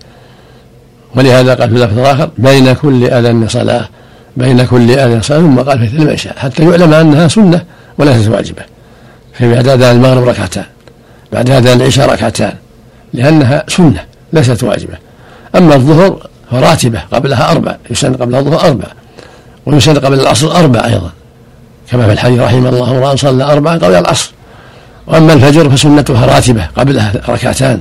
ولهذا 1.15 1.55
قال 1.55 1.71
في 1.71 1.77
اللفظ 1.77 1.99
الآخر 1.99 2.31
بين 2.39 2.73
كل 2.73 3.05
أذان 3.05 3.49
صلاة 3.49 3.89
بين 4.37 4.67
كل 4.67 4.91
أذان 4.91 5.23
صلاة. 5.23 5.39
ثم 5.39 5.59
قال 5.61 5.89
في 5.89 5.97
لمن 5.97 6.17
شاء 6.17 6.39
حتى 6.39 6.63
يعلم 6.63 6.95
أنها 6.95 7.29
سنة 7.29 7.65
وليست 7.99 8.29
واجبة. 8.29 8.63
في 9.35 9.55
بعد 9.55 9.69
أذان 9.69 9.97
المغرب 9.97 10.29
ركعتان 10.29 10.65
بعد 11.33 11.51
أذان 11.51 11.81
العشاء 11.81 12.13
ركعتان 12.13 12.53
لأنها 13.13 13.65
سنة 13.69 14.05
ليست 14.33 14.63
واجبة. 14.63 14.95
أما 15.57 15.75
الظهر 15.75 16.28
فراتبة 16.51 17.03
قبلها 17.13 17.53
أربع 17.53 17.77
يسن 17.91 18.15
قبل 18.15 18.35
الظهر 18.35 18.69
أربع 18.69 18.87
ويسن 19.67 19.99
قبل 19.99 20.21
العصر 20.21 20.57
أربع 20.57 20.85
أيضا. 20.85 21.11
كما 21.91 22.07
في 22.07 22.13
الحديث 22.13 22.41
رحمه 22.41 22.69
الله 22.69 22.91
امرأ 22.91 23.17
صلى 23.17 23.45
أربعا 23.45 23.75
قبل 23.75 23.95
العصر 23.95 24.33
وأما 25.07 25.33
الفجر 25.33 25.71
فسنتها 25.71 26.27
راتبة 26.27 26.67
قبلها 26.77 27.13
ركعتان. 27.29 27.81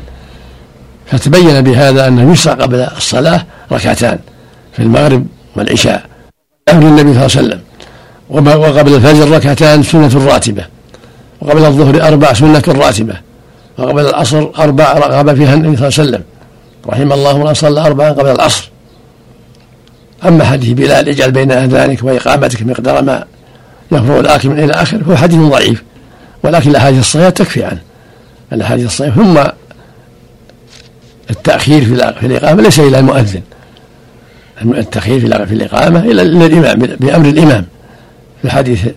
فتبين 1.06 1.62
بهذا 1.62 2.08
أنه 2.08 2.32
يشرع 2.32 2.54
قبل 2.54 2.80
الصلاة 2.98 3.46
ركعتان 3.72 4.20
في 4.74 4.84
المغرب 4.84 5.26
والعشاء. 5.56 6.04
أمر 6.70 6.82
النبي 6.82 7.14
صلى 7.14 7.26
الله 7.26 7.38
عليه 7.38 7.48
وسلم. 7.48 7.62
وقبل 8.62 8.96
الفجر 8.96 9.32
ركعتان 9.32 9.84
سنة 9.84 10.26
راتبة. 10.28 10.66
وقبل 11.42 11.66
الظهر 11.66 12.08
أربع 12.08 12.34
سنة 12.34 12.64
راتبة. 12.68 13.14
وقبل 13.78 14.06
العصر 14.06 14.48
أربع 14.60 14.94
رغب 14.94 15.36
فيها 15.36 15.54
النبي 15.54 15.78
صلى 15.78 15.88
الله 15.88 16.00
عليه 16.00 16.10
وسلم. 16.10 16.24
رحم 16.90 17.12
الله 17.12 17.38
من 17.38 17.54
صلى 17.54 17.82
أربعا 17.82 18.10
قبل 18.12 18.32
العصر. 18.32 18.70
أما 20.26 20.44
حديث 20.44 20.70
بلال 20.70 21.10
اجعل 21.10 21.32
بين 21.32 21.52
أذانك 21.52 22.04
وإقامتك 22.04 22.64
مقدار 22.64 23.02
ما 23.04 23.26
يفرغ 23.92 24.20
الآكل 24.20 24.50
من 24.50 24.60
إلى 24.60 24.74
آخره 24.74 25.04
فهو 25.04 25.16
حديث 25.16 25.40
ضعيف. 25.40 25.84
ولكن 26.44 26.70
الأحاديث 26.70 27.00
الصحيحة 27.00 27.30
تكفي 27.30 27.64
عنه. 27.64 27.82
الأحاديث 28.54 28.86
الصحيحة 28.86 29.16
ثم 29.16 29.38
التأخير 31.30 31.86
في 31.86 32.26
الإقامة 32.26 32.62
ليس 32.62 32.80
إلى 32.80 33.00
المؤذن. 33.00 33.42
التأخير 34.62 35.20
في 35.20 35.54
الإقامة 35.54 36.00
إلى 36.00 36.22
الإمام 36.22 36.80
بأمر 36.80 37.26
الإمام. 37.26 37.66
في 38.42 38.46
الحديث 38.46 38.88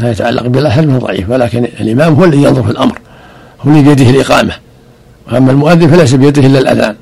ما 0.00 0.10
يتعلق 0.10 0.46
بالأهل 0.46 0.90
فهو 0.90 0.98
ضعيف 0.98 1.30
ولكن 1.30 1.68
الإمام 1.80 2.14
هو 2.14 2.24
الذي 2.24 2.42
ينظر 2.42 2.62
في 2.62 2.70
الأمر 2.70 2.98
هو 3.60 3.70
الذي 3.70 3.82
بيده 3.82 4.10
الإقامة. 4.10 4.52
وأما 5.32 5.52
المؤذن 5.52 5.88
فليس 5.88 6.14
بيده 6.14 6.46
إلا 6.46 6.58
الأذان. 6.58 6.96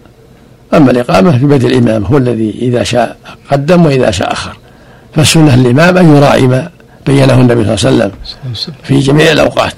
أما 0.74 0.90
الإقامة 0.90 1.38
في 1.38 1.46
بيد 1.46 1.64
الإمام 1.64 2.04
هو 2.04 2.16
الذي 2.16 2.58
إذا 2.62 2.82
شاء 2.82 3.16
قدم 3.50 3.86
وإذا 3.86 4.10
شاء 4.10 4.32
أخر. 4.32 4.56
فالسنة 5.14 5.56
للإمام 5.56 5.98
أن 5.98 6.16
يراعي 6.16 6.42
ما 6.42 6.70
بينه 7.06 7.40
النبي 7.40 7.76
صلى 7.76 7.90
الله 7.90 8.04
عليه 8.04 8.12
وسلم 8.52 8.74
في 8.82 8.98
جميع 8.98 9.32
الأوقات. 9.32 9.74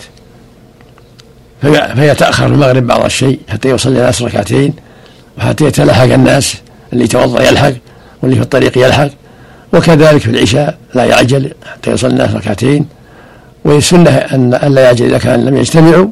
فيتأخر 1.94 2.46
المغرب 2.46 2.86
بعض 2.86 3.04
الشيء 3.04 3.40
حتى 3.48 3.70
يصلي 3.70 3.98
الناس 3.98 4.22
ركعتين 4.22 4.74
وحتى 5.38 5.64
يتلحق 5.64 6.02
الناس 6.02 6.54
اللي 6.92 7.04
يتوضأ 7.04 7.42
يلحق 7.42 7.72
واللي 8.22 8.36
في 8.36 8.42
الطريق 8.42 8.78
يلحق. 8.78 9.08
وكذلك 9.72 10.20
في 10.20 10.30
العشاء 10.30 10.78
لا 10.94 11.04
يعجل 11.04 11.52
حتى 11.72 11.90
يصلي 11.90 12.10
الناس 12.10 12.34
ركعتين. 12.34 12.86
والسنة 13.64 14.10
أن 14.10 14.54
ألا 14.54 14.80
يعجل 14.80 15.06
إذا 15.06 15.18
كان 15.18 15.44
لم 15.44 15.56
يجتمعوا 15.56 16.08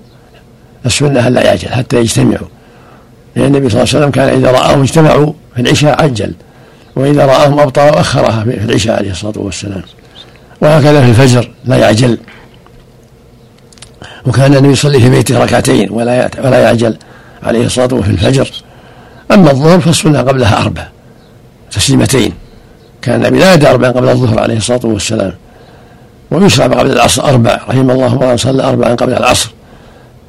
السنة 0.87 1.29
ألا 1.29 1.45
يعجل 1.45 1.69
حتى 1.69 1.97
يجتمعوا. 1.97 2.49
لأن 3.37 3.47
النبي 3.47 3.69
صلى 3.69 3.83
الله 3.83 3.95
عليه 3.95 3.99
وسلم 3.99 4.11
كان 4.11 4.29
إذا 4.29 4.51
رآهم 4.51 4.83
اجتمعوا 4.83 5.33
في 5.55 5.61
العشاء 5.61 6.03
عجل 6.03 6.33
وإذا 6.97 7.27
رآهم 7.27 7.61
أبطأوا 7.61 8.01
أخرها 8.01 8.45
في 8.45 8.65
العشاء 8.65 8.97
عليه 8.97 9.11
الصلاة 9.11 9.33
والسلام. 9.37 9.83
وهكذا 10.61 11.01
في 11.01 11.09
الفجر 11.09 11.51
لا 11.65 11.77
يعجل. 11.77 12.19
وكان 14.27 14.55
النبي 14.55 14.73
يصلي 14.73 15.01
في 15.01 15.11
بيته 15.11 15.39
ركعتين 15.45 15.91
ولا 15.91 16.31
ولا 16.45 16.59
يعجل 16.59 16.97
عليه 17.43 17.67
الصلاة 17.67 17.89
والسلام 17.93 18.17
في 18.17 18.27
الفجر. 18.27 18.51
أما 19.31 19.51
الظهر 19.51 19.81
فالسنة 19.81 20.19
قبلها 20.19 20.63
أربع 20.63 20.89
تسليمتين. 21.71 22.33
كان 23.03 23.25
النبي 23.25 23.39
لا 23.39 23.55
يدع 23.55 23.71
أربعا 23.71 23.91
قبل 23.91 24.09
الظهر 24.09 24.41
عليه 24.41 24.57
الصلاة 24.57 24.81
والسلام. 24.85 25.33
ويشرع 26.31 26.67
قبل 26.67 26.91
العصر 26.91 27.25
أربع 27.25 27.61
رحم 27.69 27.91
الله 27.91 28.19
من 28.19 28.37
صلى 28.37 28.63
أربعا 28.63 28.95
قبل 28.95 29.13
العصر. 29.13 29.51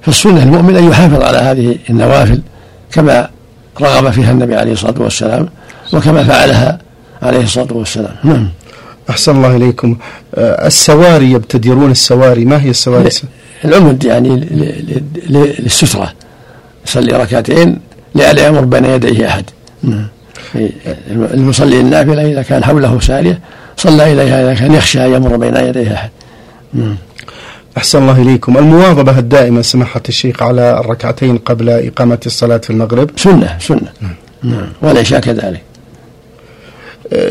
فالسنة 0.01 0.43
المؤمن 0.43 0.75
أن 0.75 0.89
يحافظ 0.89 1.23
على 1.23 1.37
هذه 1.37 1.77
النوافل 1.89 2.39
كما 2.93 3.29
رغب 3.81 4.11
فيها 4.11 4.31
النبي 4.31 4.55
عليه 4.55 4.73
الصلاة 4.73 5.01
والسلام 5.01 5.49
وكما 5.93 6.23
فعلها 6.23 6.79
عليه 7.21 7.43
الصلاة 7.43 7.73
والسلام. 7.73 8.15
نعم. 8.23 8.49
أحسن 9.09 9.35
الله 9.35 9.55
إليكم. 9.55 9.97
آه، 10.35 10.67
السواري 10.67 11.31
يبتدرون 11.31 11.91
السواري 11.91 12.45
ما 12.45 12.61
هي 12.61 12.69
السواري؟ 12.69 13.09
العمد 13.65 14.03
يعني 14.03 14.29
للسترة. 15.29 16.13
يصلي 16.87 17.17
ركعتين 17.17 17.79
لئلا 18.15 18.47
يمر 18.47 18.61
بين 18.61 18.85
يديه 18.85 19.27
أحد. 19.27 19.45
نعم. 19.83 20.07
المصلي 21.33 21.79
النافلة 21.79 22.31
إذا 22.31 22.41
كان 22.41 22.63
حوله 22.63 22.99
سارية 22.99 23.39
صلى 23.77 24.13
إليها 24.13 24.41
إذا 24.41 24.53
كان 24.59 24.73
يخشى 24.73 25.05
أن 25.05 25.13
يمر 25.13 25.37
بين 25.37 25.55
يديه 25.55 25.93
أحد. 25.93 26.09
نعم. 26.73 26.95
أحسن 27.77 28.01
الله 28.01 28.21
إليكم. 28.21 28.57
المواظبة 28.57 29.19
الدائمة 29.19 29.61
سماحة 29.61 30.01
الشيخ 30.09 30.43
على 30.43 30.79
الركعتين 30.79 31.37
قبل 31.37 31.69
إقامة 31.69 32.19
الصلاة 32.25 32.57
في 32.57 32.69
المغرب. 32.69 33.09
سنة 33.15 33.57
سنة. 33.59 33.89
نعم, 34.01 34.13
نعم. 34.43 34.69
والعشاء 34.81 35.19
كذلك 35.19 35.61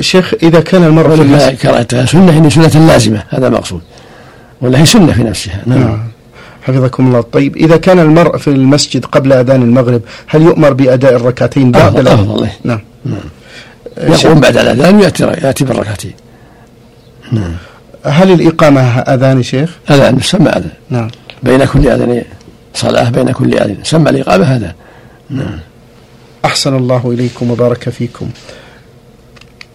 شيخ 0.00 0.34
إذا 0.42 0.60
كان 0.60 0.84
المرء 0.84 1.16
في 1.16 1.56
كرهتها 1.56 2.06
سنة 2.06 2.32
يعني 2.32 2.50
سنة 2.50 2.86
لازمة. 2.86 3.22
هذا 3.28 3.46
المقصود. 3.46 3.80
ولا 4.60 4.80
هي 4.80 4.86
سنة 4.86 5.12
في 5.12 5.22
نفسها. 5.22 5.62
نعم, 5.66 5.78
نعم. 5.78 6.02
حفظكم 6.62 7.06
الله. 7.06 7.20
طيب 7.20 7.56
إذا 7.56 7.76
كان 7.76 7.98
المرء 7.98 8.36
في 8.36 8.48
المسجد 8.48 9.04
قبل 9.04 9.32
أذان 9.32 9.62
المغرب 9.62 10.02
هل 10.26 10.42
يؤمر 10.42 10.72
بأداء 10.72 11.16
الركعتين 11.16 11.70
بعد 11.70 11.96
الأذان؟ 11.96 12.18
أفضل. 12.18 12.48
نعم, 12.64 12.80
نعم. 13.04 13.18
يقوم 13.98 14.40
بعد 14.40 14.56
الأذان 14.56 14.96
ويأتي 14.96 15.24
يأتي 15.24 15.64
بالركعتين. 15.64 16.12
نعم. 17.32 17.54
هل 18.04 18.32
الإقامة 18.32 18.80
أذان 18.98 19.42
شيخ؟ 19.42 19.70
أذان 19.90 20.20
سمى 20.20 20.48
أذان 20.48 20.70
نعم. 20.90 21.10
بين 21.42 21.64
كل 21.64 21.88
أذان 21.88 22.22
صلاة 22.74 23.10
بين 23.10 23.32
كل 23.32 23.54
أذان 23.54 23.76
سمى 23.82 24.10
الإقامة 24.10 24.44
هذا. 24.44 24.74
نعم. 25.30 25.58
أحسن 26.44 26.76
الله 26.76 27.10
إليكم 27.14 27.50
وبارك 27.50 27.88
فيكم. 27.88 28.28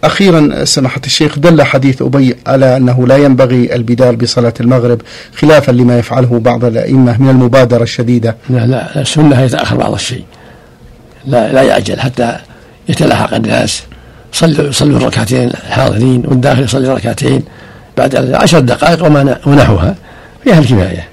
أخيرا 0.04 0.64
سماحة 0.64 1.00
الشيخ 1.06 1.38
دل 1.38 1.62
حديث 1.62 2.02
أبي 2.02 2.36
على 2.46 2.76
أنه 2.76 3.06
لا 3.06 3.16
ينبغي 3.16 3.74
البدار 3.74 4.14
بصلاة 4.14 4.54
المغرب 4.60 5.02
خلافا 5.36 5.72
لما 5.72 5.98
يفعله 5.98 6.38
بعض 6.38 6.64
الأئمة 6.64 7.22
من 7.22 7.30
المبادرة 7.30 7.82
الشديدة. 7.82 8.36
لا 8.50 8.66
لا 8.66 9.00
السنة 9.00 9.40
يتأخر 9.40 9.76
بعض 9.76 9.92
الشيء. 9.94 10.24
لا 11.26 11.52
لا 11.52 11.62
يعجل 11.62 12.00
حتى 12.00 12.36
يتلاحق 12.88 13.34
الناس. 13.34 13.82
صلوا 14.32 14.72
صلوا 14.72 14.96
الركعتين 14.96 15.48
الحاضرين 15.48 16.22
والداخل 16.26 16.62
يصلي 16.62 16.88
ركعتين. 16.88 17.42
بعد 17.98 18.12
عشر 18.42 18.60
دقائق 18.72 19.00
ونحوها 19.46 19.94
فيها 20.44 20.58
الكفاية. 20.58 21.04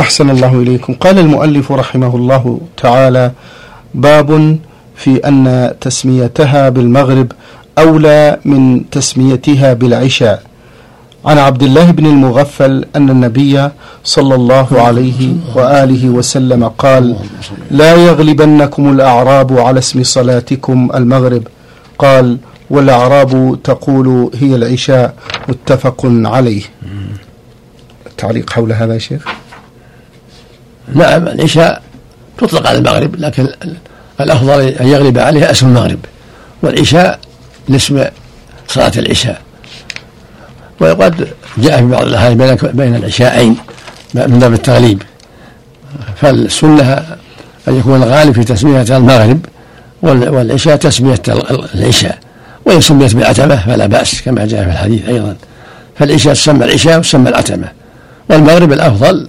أحسن 0.00 0.30
الله 0.30 0.52
إليكم. 0.62 0.92
قال 1.04 1.18
المؤلف 1.18 1.72
رحمه 1.72 2.16
الله 2.16 2.60
تعالى 2.82 3.24
باب 3.94 4.30
في 4.96 5.12
أن 5.28 5.72
تسميتها 5.80 6.68
بالمغرب 6.68 7.28
أولى 7.78 8.38
من 8.44 8.90
تسميتها 8.90 9.72
بالعشاء. 9.72 10.42
عن 11.24 11.38
عبد 11.38 11.62
الله 11.62 11.90
بن 11.90 12.06
المغفل 12.06 12.84
أن 12.96 13.10
النبي 13.10 13.68
صلى 14.04 14.34
الله 14.34 14.68
عليه 14.86 15.20
وآله 15.54 16.08
وسلم 16.08 16.62
قال 16.68 17.16
لا 17.70 17.94
يغلبنكم 17.94 18.92
الأعراب 18.94 19.58
على 19.58 19.78
اسم 19.78 20.02
صلاتكم 20.02 20.78
المغرب 20.94 21.42
قال 21.98 22.38
والأعراب 22.70 23.58
تقول 23.64 24.30
هي 24.34 24.54
العشاء 24.54 25.14
متفق 25.48 26.00
عليه. 26.04 26.62
تعليق 28.18 28.50
حول 28.50 28.72
هذا 28.72 28.94
يا 28.94 28.98
شيخ؟ 28.98 29.24
نعم 30.94 31.28
العشاء 31.28 31.82
تطلق 32.38 32.66
على 32.66 32.78
المغرب 32.78 33.16
لكن 33.16 33.48
الأفضل 34.20 34.60
أن 34.60 34.86
يغلب 34.86 35.18
عليها 35.18 35.50
أسم 35.50 35.66
المغرب. 35.66 35.98
والعشاء 36.62 37.18
لاسم 37.68 38.04
صلاة 38.68 38.92
العشاء. 38.96 39.42
وقد 40.80 41.28
جاء 41.58 41.76
في 41.78 41.86
بعض 41.86 42.02
الأحاديث 42.02 42.64
بين 42.64 42.94
العشاءين 42.94 43.56
من 44.14 44.38
باب 44.38 44.52
التغليب 44.52 45.02
فالسنة 46.16 46.92
أن 47.68 47.78
يكون 47.78 48.02
الغالب 48.02 48.34
في 48.34 48.44
تسمية 48.44 48.96
المغرب 48.96 49.46
والعشاء 50.02 50.76
تسمية 50.76 51.22
العشاء. 51.74 52.18
وإن 52.66 52.80
سميت 52.80 53.14
بالعتمة 53.14 53.56
فلا 53.66 53.86
بأس 53.86 54.22
كما 54.22 54.46
جاء 54.46 54.64
في 54.64 54.70
الحديث 54.70 55.08
أيضا. 55.08 55.36
فالعشاء 55.98 56.34
تسمى 56.34 56.64
العشاء 56.64 56.98
وتسمى 56.98 57.28
العتمة 57.28 57.68
والمغرب 58.30 58.72
الأفضل 58.72 59.28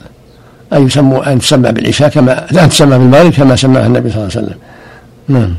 أن 0.74 0.86
يسموا 0.86 1.34
أن 1.34 1.40
تسمى 1.40 1.72
بالعشاء 1.72 2.10
كما 2.10 2.64
أن 2.64 2.70
تسمى 2.70 2.98
بالمغرب 2.98 3.32
كما 3.32 3.56
سماها 3.56 3.86
النبي 3.86 4.10
صلى 4.10 4.18
الله 4.18 4.32
عليه 4.36 4.46
وسلم. 4.46 4.58
نعم. 5.28 5.56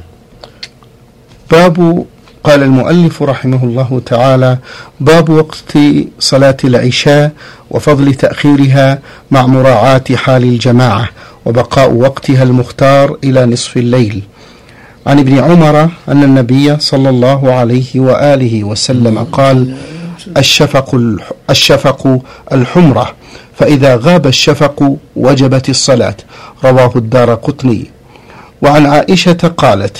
باب 1.51 2.05
قال 2.45 2.63
المؤلف 2.63 3.23
رحمه 3.23 3.65
الله 3.65 4.03
تعالى 4.07 4.59
باب 5.01 5.31
وقت 5.31 5.79
صلاة 6.19 6.57
العشاء 6.65 7.33
وفضل 7.71 8.15
تأخيرها 8.15 8.99
مع 9.31 9.47
مراعاة 9.47 10.05
حال 10.15 10.43
الجماعة 10.43 11.09
وبقاء 11.45 11.93
وقتها 11.93 12.43
المختار 12.43 13.17
إلى 13.25 13.47
نصف 13.47 13.77
الليل. 13.77 14.23
عن 15.09 15.19
ابن 15.19 15.39
عمر 15.39 15.89
أن 16.09 16.23
النبي 16.25 16.79
صلى 16.81 17.09
الله 17.09 17.53
عليه 17.53 18.01
وآله 18.01 18.65
وسلم 18.65 19.19
قال 19.33 19.77
الشفق 20.37 21.01
الشفق 21.51 22.19
الحمرة. 22.53 23.07
فإذا 23.59 23.97
غاب 23.97 24.27
الشفق 24.27 24.97
وجبت 25.17 25.69
الصلاة. 25.69 26.17
رواه 26.65 26.93
الدار 26.97 27.35
قطني. 27.35 27.91
وعن 28.63 28.87
عائشة 28.87 29.53
قالت 29.57 29.97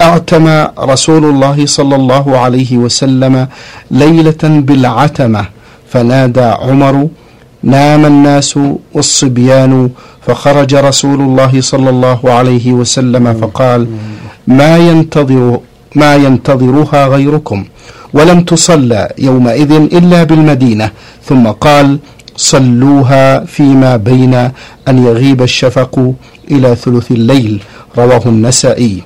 أعتم 0.00 0.46
رسول 0.78 1.24
الله 1.24 1.66
صلى 1.66 1.96
الله 1.96 2.38
عليه 2.38 2.76
وسلم 2.76 3.48
ليلة 3.90 4.42
بالعتمة. 4.42 5.44
فنادى 5.90 6.40
عمر 6.40 7.08
نام 7.62 8.06
الناس 8.06 8.58
والصبيان 8.94 9.90
فخرج 10.26 10.74
رسول 10.74 11.20
الله 11.20 11.60
صلى 11.60 11.90
الله 11.90 12.20
عليه 12.24 12.72
وسلم 12.72 13.34
فقال 13.40 13.86
ما 14.48 14.76
ينتظر 14.78 15.60
ما 15.94 16.16
ينتظرها 16.16 17.06
غيركم. 17.06 17.64
ولم 18.14 18.40
تصلى 18.40 19.12
يومئذ 19.18 19.72
إلا 19.72 20.24
بالمدينة. 20.24 20.90
ثم 21.24 21.46
قال 21.46 21.98
صلوها 22.36 23.44
فيما 23.44 23.96
بين 23.96 24.34
أن 24.88 25.06
يغيب 25.06 25.42
الشفق 25.42 26.12
إلى 26.50 26.76
ثلث 26.76 27.10
الليل. 27.12 27.62
رواه 27.98 28.22
النسائي. 28.26 29.02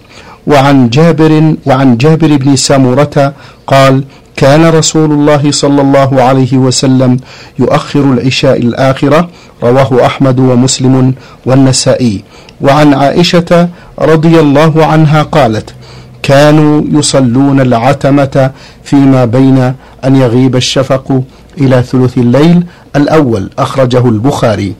وعن 0.46 0.90
جابر 0.90 1.54
وعن 1.66 1.96
جابر 1.96 2.36
بن 2.36 2.56
سامورة 2.56 3.32
قال 3.66 4.04
كان 4.36 4.64
رسول 4.64 5.10
الله 5.12 5.50
صلى 5.50 5.80
الله 5.80 6.22
عليه 6.22 6.56
وسلم 6.56 7.16
يؤخر 7.58 8.04
العشاء 8.12 8.58
الآخرة. 8.58 9.28
رواه 9.62 10.06
أحمد 10.06 10.38
ومسلم 10.40 11.14
والنسائي. 11.46 12.24
وعن 12.62 12.94
عائشة 12.94 13.68
رضي 13.98 14.40
الله 14.40 14.86
عنها 14.86 15.22
قالت 15.22 15.74
كانوا 16.22 16.82
يصلون 16.90 17.60
العتمة 17.60 18.50
فيما 18.84 19.24
بين 19.24 19.58
أن 20.04 20.16
يغيب 20.16 20.56
الشفق 20.56 21.22
إلى 21.58 21.82
ثلث 21.82 22.18
الليل 22.18 22.64
الأول 22.96 23.50
أخرجه 23.58 24.08
البخاري. 24.08 24.74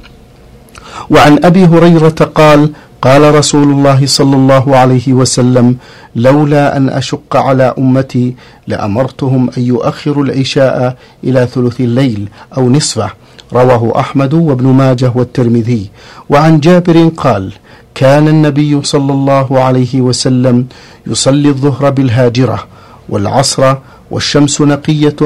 وعن 1.10 1.44
أبي 1.44 1.64
هريرة 1.64 2.30
قال 2.34 2.70
قال 3.02 3.34
رسول 3.34 3.62
الله 3.62 4.06
صلى 4.06 4.36
الله 4.36 4.76
عليه 4.76 5.12
وسلم 5.12 5.76
لولا 6.16 6.76
أن 6.76 6.88
أشق 6.88 7.36
على 7.36 7.74
أمتي 7.78 8.34
لأمرتهم 8.66 9.50
أن 9.58 9.62
يؤخروا 9.62 10.24
العشاء 10.24 10.96
إلى 11.24 11.48
ثلث 11.54 11.80
الليل 11.80 12.28
أو 12.56 12.70
نصفه 12.70 13.10
رواه 13.54 13.92
أحمد 14.00 14.34
وابن 14.34 14.66
ماجه 14.66 15.12
والترمذي. 15.14 15.90
وعن 16.30 16.60
جابر 16.60 17.08
قال 17.16 17.52
كان 17.94 18.28
النبي 18.28 18.82
صلى 18.82 19.12
الله 19.12 19.60
عليه 19.60 20.00
وسلم 20.00 20.66
يصلي 21.06 21.48
الظهر 21.48 21.90
بالهاجرة 21.90 22.64
والعصر 23.08 23.74
والشمس 24.10 24.60
نقية 24.60 25.16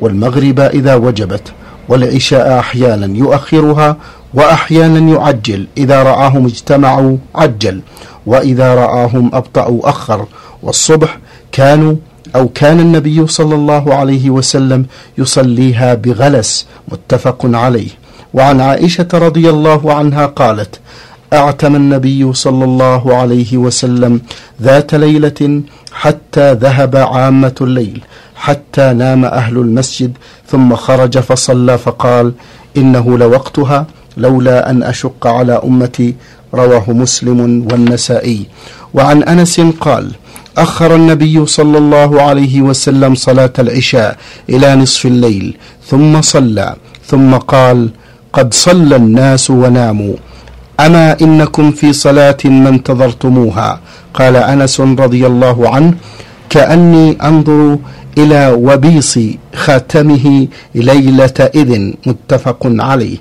والمغرب 0.00 0.60
إذا 0.60 0.94
وجبت 0.94 1.52
والعشاء 1.88 2.58
أحيانا 2.58 3.16
يؤخرها 3.16 3.96
وأحيانا 4.34 5.12
يعجل. 5.12 5.66
إذا 5.78 6.02
رآهم 6.02 6.46
اجتمعوا 6.46 7.16
عجل 7.34 7.80
وإذا 8.26 8.74
رآهم 8.74 9.30
أبطأوا 9.34 9.88
أخر. 9.88 10.26
والصبح 10.62 11.18
كانوا 11.52 11.94
أو 12.36 12.48
كان 12.60 12.80
النبي 12.80 13.26
صلى 13.26 13.54
الله 13.54 13.94
عليه 13.94 14.30
وسلم 14.30 14.86
يصليها 15.18 15.94
بغلس 15.94 16.66
متفق 16.88 17.40
عليه. 17.64 17.88
وعن 18.34 18.60
عائشة 18.60 19.08
رضي 19.14 19.50
الله 19.50 19.94
عنها 19.94 20.26
قالت 20.26 20.72
أعتم 21.32 21.76
النبي 21.76 22.32
صلى 22.32 22.64
الله 22.64 23.16
عليه 23.16 23.56
وسلم 23.56 24.20
ذات 24.62 24.94
ليلة 24.94 25.62
حتى 25.92 26.52
ذهب 26.52 26.96
عامة 26.96 27.54
الليل 27.60 28.00
حتى 28.36 28.92
نام 28.92 29.24
أهل 29.24 29.56
المسجد 29.56 30.12
ثم 30.50 30.74
خرج 30.76 31.18
فصلى 31.18 31.78
فقال 31.78 32.32
إنه 32.76 33.18
لوقتها 33.18 33.86
لولا 34.16 34.70
أن 34.70 34.82
أشق 34.82 35.26
على 35.26 35.60
أمتي 35.64 36.14
رواه 36.54 36.90
مسلم 36.90 37.40
والنسائي. 37.72 38.46
وعن 38.94 39.22
أنس 39.22 39.60
قال 39.60 40.06
أخر 40.56 40.94
النبي 40.94 41.46
صلى 41.46 41.78
الله 41.78 42.22
عليه 42.22 42.62
وسلم 42.62 43.14
صلاة 43.14 43.52
العشاء 43.58 44.16
إلى 44.50 44.76
نصف 44.76 45.06
الليل 45.06 45.56
ثم 45.86 46.22
صلى 46.22 46.76
ثم 47.06 47.34
قال 47.34 47.90
قد 48.32 48.54
صلى 48.54 48.96
الناس 48.96 49.50
وناموا. 49.50 50.16
أما 50.80 51.16
إنكم 51.20 51.72
في 51.72 51.92
صلاة 51.92 52.36
ما 52.44 52.68
انتظرتموها؟ 52.68 53.80
قال 54.14 54.36
أنس 54.36 54.80
رضي 54.80 55.26
الله 55.26 55.68
عنه 55.68 55.94
كأني 56.50 57.16
أنظر 57.22 57.78
إلى 58.18 58.48
وبيص 58.48 59.18
خاتمه 59.54 60.48
ليلة 60.74 61.38
إذن. 61.54 61.94
متفق 62.06 62.62
عليه. 62.64 63.18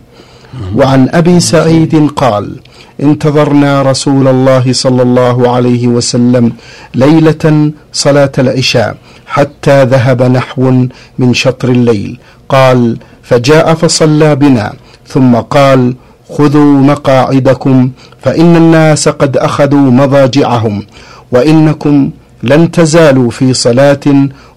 وعن 0.75 1.09
أبي 1.09 1.39
سعيد 1.39 2.07
قال 2.15 2.59
انتظرنا 3.03 3.81
رسول 3.81 4.27
الله 4.27 4.73
صلى 4.73 5.01
الله 5.01 5.51
عليه 5.55 5.87
وسلم 5.87 6.53
ليلة 6.95 7.71
صلاة 7.93 8.31
العشاء 8.39 8.97
حتى 9.27 9.83
ذهب 9.83 10.23
نحو 10.23 10.87
من 11.19 11.33
شطر 11.33 11.69
الليل. 11.69 12.19
قال 12.49 12.97
فجاء 13.23 13.73
فصلى 13.73 14.35
بنا. 14.35 14.73
ثم 15.07 15.35
قال 15.35 15.95
خذوا 16.29 16.81
مقاعدكم 16.81 17.91
فإن 18.21 18.55
الناس 18.55 19.09
قد 19.09 19.37
أخذوا 19.37 19.91
مضاجعهم 19.91 20.85
وإنكم 21.31 22.11
لن 22.43 22.71
تزالوا 22.71 23.31
في 23.31 23.53
صلاة 23.53 23.99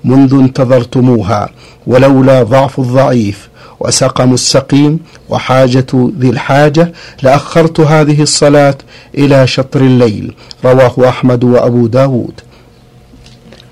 منذ 0.04 0.34
انتظرتموها 0.34 1.48
ولولا 1.86 2.42
ضعف 2.42 2.78
الضعيف 2.78 3.47
وسقم 3.80 4.34
السقيم 4.34 5.00
وحاجة 5.28 5.86
ذي 6.18 6.30
الحاجة 6.30 6.92
لأخرت 7.22 7.80
هذه 7.80 8.22
الصلاة 8.22 8.74
إلى 9.14 9.46
شطر 9.46 9.80
الليل. 9.80 10.34
رواه 10.64 11.08
أحمد 11.08 11.44
وأبو 11.44 11.86
داود. 11.86 12.40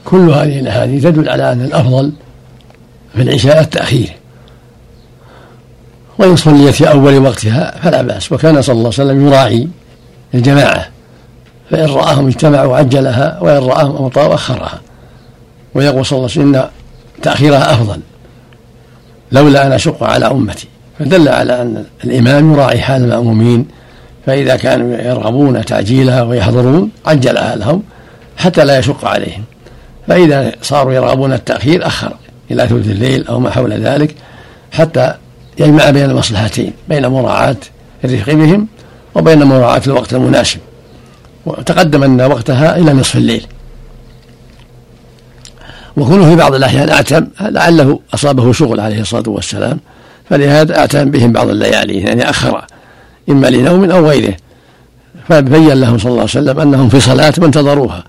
كل 0.05 0.31
هذه 0.31 0.61
الأحاديث 0.61 1.03
تدل 1.03 1.29
على 1.29 1.53
أن 1.53 1.61
الأفضل 1.61 2.13
في 3.15 3.23
العشاء 3.23 3.61
التأخير. 3.61 4.17
وإن 6.19 6.37
صليت 6.37 6.75
في 6.75 6.91
أول 6.91 7.19
وقتها 7.19 7.81
فلا 7.83 8.03
بأس 8.03 8.33
وكان 8.33 8.63
صلى 8.63 8.73
الله 8.73 8.91
عليه 8.99 9.11
وسلم 9.11 9.27
يراعي 9.27 9.69
الجماعة 10.35 10.89
فإن 11.71 11.85
رآهم 11.85 12.27
اجتمعوا 12.27 12.77
عجلها 12.77 13.39
وإن 13.41 13.57
رآهم 13.57 13.97
أمطار 13.97 14.35
أخرها 14.35 14.81
ويقول 15.75 16.07
صلى 16.07 16.17
الله 16.17 16.31
عليه 16.31 16.41
وسلم 16.41 16.55
إن 16.55 16.69
تأخيرها 17.23 17.73
أفضل. 17.73 18.01
لولا 19.33 19.67
أن 19.67 19.73
أشق 19.73 20.03
على 20.03 20.27
أمتي. 20.27 20.69
فدل 20.99 21.29
على 21.29 21.63
أن 21.63 21.85
الإمام 22.05 22.53
يراعي 22.53 22.79
حال 22.81 23.05
المأمومين 23.05 23.67
فإذا 24.27 24.57
كانوا 24.57 24.97
يرغبون 24.97 25.65
تعجيلها 25.65 26.23
ويحضرون 26.23 26.91
عجلها 27.07 27.57
لهم 27.57 27.83
حتى 28.37 28.65
لا 28.65 28.79
يشق 28.79 29.05
عليهم. 29.05 29.45
فإذا 30.09 30.53
صاروا 30.63 30.93
يرغبون 30.93 31.33
التأخير 31.33 31.87
أخر 31.87 32.13
إلى 32.51 32.69
ثلث 32.69 32.87
الليل 32.87 33.27
أو 33.27 33.41
ما 33.41 33.51
حول 33.51 33.73
ذلك 33.73 34.15
حتى 34.73 35.15
يجمع 35.59 35.91
بين 35.91 36.11
المصلحتين 36.11 36.73
بين 36.89 37.07
مراعاة 37.07 37.57
الرفق 38.05 38.33
بهم 38.33 38.69
وبين 39.15 39.43
مراعاة 39.43 39.83
الوقت 39.87 40.15
المناسب. 40.15 40.59
وتقدم 41.47 42.03
أن 42.03 42.21
وقتها 42.21 42.77
إلى 42.77 42.93
نصف 42.93 43.17
الليل. 43.17 43.47
وكونه 45.97 46.31
في 46.31 46.37
بعض 46.37 46.55
الأحيان 46.55 46.89
أعتم 46.89 47.27
لعله 47.41 48.01
أصابه 48.15 48.53
شغل 48.53 48.81
عليه 48.81 49.01
الصلاة 49.01 49.29
والسلام. 49.29 49.79
فلهذا 50.31 50.79
أعتم 50.79 51.11
بهم 51.11 51.33
بعض 51.33 51.49
الليالي 51.49 51.99
يعني 51.99 52.31
أخر 52.31 52.65
إما 53.31 53.47
لنوم 53.47 53.91
أو 53.91 54.09
غيره. 54.09 54.35
فبين 55.29 55.73
لهم 55.73 55.99
صلى 55.99 56.11
الله 56.11 56.21
عليه 56.21 56.31
وسلم 56.31 56.61
أنهم 56.61 56.89
في 56.89 57.01
صلاة 57.01 57.35
ما 57.39 57.47
انتظروها. 57.47 58.05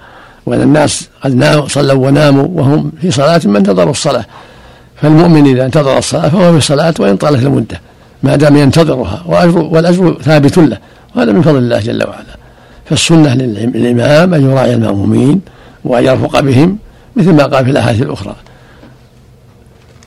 وأن 0.45 0.61
الناس 0.61 1.09
قد 1.23 1.63
صلوا 1.67 2.07
وناموا 2.07 2.47
وهم 2.53 2.91
في 3.01 3.11
صلاة 3.11 3.41
ما 3.45 3.57
انتظروا 3.57 3.91
الصلاة. 3.91 4.25
فالمؤمن 5.01 5.47
إذا 5.47 5.65
انتظر 5.65 5.97
الصلاة 5.97 6.29
فهو 6.29 6.51
في 6.51 6.57
الصلاة 6.57 6.93
وإن 6.99 7.17
طالت 7.17 7.43
المدة 7.43 7.81
ما 8.23 8.35
دام 8.35 8.57
ينتظرها 8.57 9.23
وأجر 9.25 9.57
والأجر 9.57 10.17
ثابت 10.21 10.57
له. 10.57 10.77
وهذا 11.15 11.31
من 11.31 11.41
فضل 11.41 11.57
الله 11.57 11.79
جل 11.79 12.03
وعلا. 12.07 12.37
فالسنة 12.85 13.33
للإمام 13.33 14.33
أن 14.33 14.51
يراعي 14.51 14.73
المأمومين 14.73 15.41
وأن 15.83 16.05
يرفق 16.05 16.39
بهم 16.39 16.77
مثل 17.17 17.33
ما 17.33 17.43
قال 17.43 17.65
في 17.65 17.71
الأحاديث 17.71 18.01
الأخرى. 18.01 18.35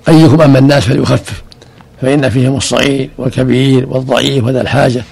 أيكم 0.08 0.42
أما 0.42 0.58
الناس 0.58 0.84
فليخفف 0.84 1.42
فإن 2.02 2.28
فيهم 2.28 2.56
الصغير 2.56 3.10
والكبير 3.18 3.86
والضعيف 3.88 4.44
وذا 4.44 4.60
الحاجة. 4.60 5.04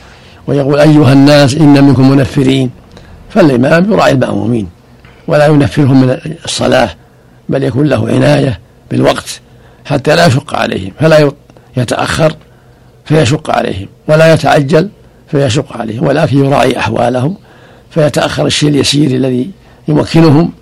ويقول 0.48 0.80
أيها 0.80 1.12
الناس 1.12 1.54
إن 1.54 1.84
منكم 1.84 2.10
منفرين 2.10 2.70
فالإمام 3.30 3.92
يراعي 3.92 4.12
المأمومين 4.12 4.68
ولا 5.26 5.46
ينفرهم 5.46 6.00
من 6.00 6.18
الصلاة 6.44 6.90
بل 7.48 7.62
يكون 7.62 7.86
له 7.86 8.08
عناية 8.08 8.60
بالوقت 8.90 9.40
حتى 9.84 10.16
لا 10.16 10.26
يشق 10.26 10.54
عليهم 10.54 10.92
فلا 11.00 11.30
يتأخر 11.76 12.36
فيشق 13.04 13.50
عليهم 13.50 13.88
ولا 14.08 14.32
يتعجل 14.32 14.88
فيشق 15.30 15.76
عليهم 15.76 16.06
ولكن 16.06 16.44
يراعي 16.44 16.78
أحوالهم 16.78 17.36
فيتأخر 17.90 18.46
الشيء 18.46 18.68
اليسير 18.68 19.10
الذي 19.10 19.50
يمكنهم 19.88 20.52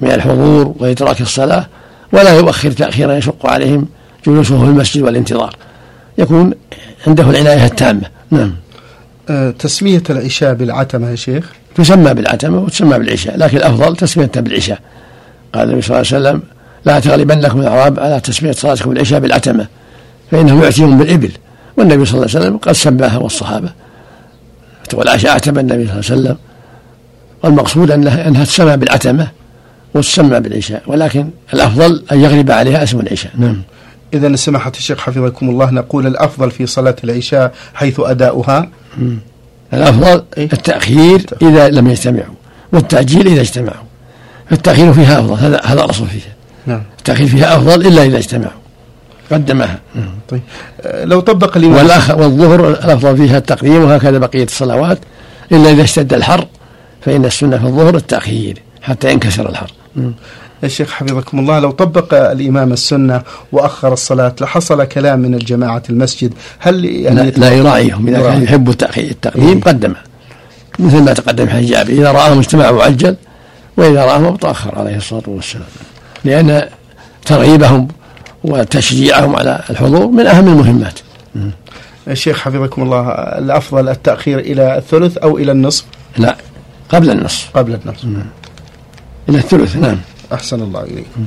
من 0.00 0.10
الحضور 0.10 0.74
وإدراك 0.78 1.20
الصلاة 1.20 1.66
ولا 2.12 2.38
يؤخر 2.38 2.70
تأخيرا 2.70 3.14
يشق 3.14 3.46
عليهم 3.46 3.88
جلوسهم 4.26 4.64
في 4.64 4.70
المسجد 4.70 5.02
والانتظار. 5.02 5.56
يكون 6.18 6.52
عنده 7.06 7.30
العناية 7.30 7.64
التامة. 7.64 8.02
نعم. 8.30 8.54
أه 9.28 9.50
تسمية 9.50 10.02
العشاء 10.10 10.54
بالعتمة 10.54 11.10
يا 11.10 11.16
شيخ؟ 11.16 11.52
تسمى 11.74 12.14
بالعتمة 12.14 12.58
وتسمى 12.58 12.98
بالعشاء 12.98 13.38
لكن 13.38 13.56
الأفضل 13.56 13.96
تسمية 13.96 14.30
بالعشاء. 14.36 14.78
قال 15.54 15.68
النبي 15.68 15.82
صلى 15.82 16.00
الله 16.00 16.12
عليه 16.12 16.28
وسلم 16.28 16.42
لا 16.84 17.00
تغلبنكم 17.00 17.60
الأعراب 17.60 18.00
على 18.00 18.20
تسمية 18.20 18.52
صلاتكم 18.52 18.92
العشاء 18.92 19.20
بالعتمة 19.20 19.66
فإنه 20.30 20.64
يأتيهم 20.64 20.98
بالإبل. 20.98 21.30
والنبي 21.76 22.04
صلى 22.04 22.14
الله 22.14 22.30
عليه 22.34 22.46
وسلم 22.46 22.56
قد 22.56 22.72
سماها 22.72 23.18
والصحابة. 23.18 23.68
والعشاء 24.94 25.34
عتمة 25.34 25.60
النبي 25.60 25.86
صلى 25.86 26.00
الله 26.00 26.10
عليه 26.10 26.20
وسلم 26.20 26.36
والمقصود 27.42 27.90
أنها, 27.90 28.28
أنها 28.28 28.44
تسمى 28.44 28.76
بالعتمة. 28.76 29.28
وتسمى 29.94 30.40
بالعشاء 30.40 30.82
ولكن 30.86 31.30
الأفضل 31.54 32.02
أن 32.12 32.20
يغلب 32.20 32.50
عليها 32.50 32.82
اسم 32.82 33.00
العشاء. 33.00 33.32
نعم. 33.38 33.62
إذا 34.14 34.36
سماحة 34.36 34.72
الشيخ 34.76 34.98
حفظكم 34.98 35.50
الله 35.50 35.70
نقول 35.70 36.06
الأفضل 36.06 36.50
في 36.50 36.66
صلاة 36.66 36.96
العشاء 37.04 37.54
حيث 37.74 38.00
أداؤها؟ 38.00 38.68
مم. 38.98 39.18
الأفضل 39.72 40.24
إيه؟ 40.38 40.48
التأخير 40.52 41.26
إذا 41.42 41.68
لم 41.68 41.88
يجتمعوا 41.88 42.34
والتعجيل 42.72 43.26
إذا 43.26 43.40
اجتمعوا. 43.40 43.84
فالتأخير 44.50 44.92
فيها 44.92 45.20
أفضل 45.20 45.34
هذا 45.34 45.60
هذا 45.64 45.84
الأصل 45.84 46.06
فيها. 46.06 46.32
نعم. 46.66 46.82
التأخير 46.98 47.26
فيها 47.26 47.56
أفضل 47.56 47.86
إلا 47.86 48.04
إذا 48.04 48.18
اجتمعوا. 48.18 48.60
قدمها. 49.32 49.80
طيب. 50.28 50.40
آه، 50.80 51.04
لو 51.04 51.20
طبق 51.20 51.56
الإمام 51.56 51.76
والأخ 51.76 52.10
والظهر 52.10 52.68
الأفضل 52.70 53.16
فيها 53.16 53.38
التقديم 53.38 53.84
وهكذا 53.84 54.18
بقية 54.18 54.44
الصلوات. 54.44 54.98
إلا 55.52 55.70
إذا 55.70 55.82
اشتد 55.82 56.12
الحر 56.12 56.46
فإن 57.00 57.24
السنة 57.24 57.58
في 57.58 57.64
الظهر 57.64 57.96
التأخير. 57.96 58.62
حتى 58.86 59.12
ينكسر 59.12 59.48
الحر. 59.48 59.72
يا 60.62 60.68
شيخ 60.68 60.90
حفظكم 60.90 61.38
الله 61.38 61.58
لو 61.58 61.70
طبق 61.70 62.14
الإمام 62.14 62.72
السنة 62.72 63.22
وأخر 63.52 63.92
الصلاة 63.92 64.34
لحصل 64.40 64.84
كلام 64.84 65.18
من 65.18 65.34
الجماعة 65.34 65.82
المسجد 65.90 66.34
هل 66.58 66.84
يعني 66.84 67.30
لا, 67.30 67.30
لا 67.30 67.50
يراعيهم 67.52 68.08
إذا 68.08 68.20
كان 68.20 68.42
يحب 68.42 68.68
التقديم 68.68 69.60
قدمه. 69.60 69.96
مثل 70.78 71.02
ما 71.02 71.12
تقدم 71.12 71.48
حديث 71.48 71.70
جابر 71.70 71.90
إذا 71.90 72.12
رآهم 72.12 72.38
اجتمعوا 72.38 72.82
عجل 72.82 73.16
وإذا 73.76 74.04
رآهم 74.04 74.36
تأخر 74.36 74.78
عليه 74.78 74.96
الصلاة 74.96 75.22
والسلام. 75.26 75.66
لأن 76.24 76.68
ترغيبهم 77.24 77.88
وتشجيعهم 78.44 79.36
على 79.36 79.60
الحضور 79.70 80.06
من 80.06 80.26
أهم 80.26 80.48
المهمات. 80.48 80.98
الشيخ 82.08 82.38
حفظكم 82.38 82.82
الله 82.82 83.10
الأفضل 83.12 83.88
التأخير 83.88 84.38
إلى 84.38 84.78
الثلث 84.78 85.16
أو 85.16 85.38
إلى 85.38 85.52
النصف؟ 85.52 85.84
لا 86.18 86.36
قبل 86.88 87.10
النصف. 87.10 87.50
قبل 87.54 87.78
النصف. 87.84 88.06
إلى 89.28 89.38
الثلث 89.38 89.76
نعم. 89.76 89.96
أحسن 90.32 90.62
الله 90.62 90.82
إليكم 90.82 91.26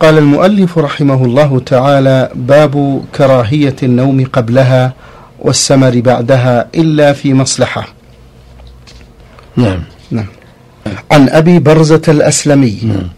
قال 0.00 0.18
المؤلف 0.18 0.78
رحمه 0.78 1.24
الله 1.24 1.60
تعالى 1.66 2.30
باب 2.34 3.04
كراهية 3.14 3.76
النوم 3.82 4.24
قبلها 4.32 4.92
والسمر 5.38 6.00
بعدها 6.00 6.68
إلا 6.74 7.12
في 7.12 7.34
مصلحة. 7.34 7.86
نعم. 9.56 9.82
نعم. 10.10 10.26
عن 11.10 11.28
أبي 11.28 11.58
برزة 11.58 12.02
الأسلمي 12.08 12.78
نعم. 12.82 13.08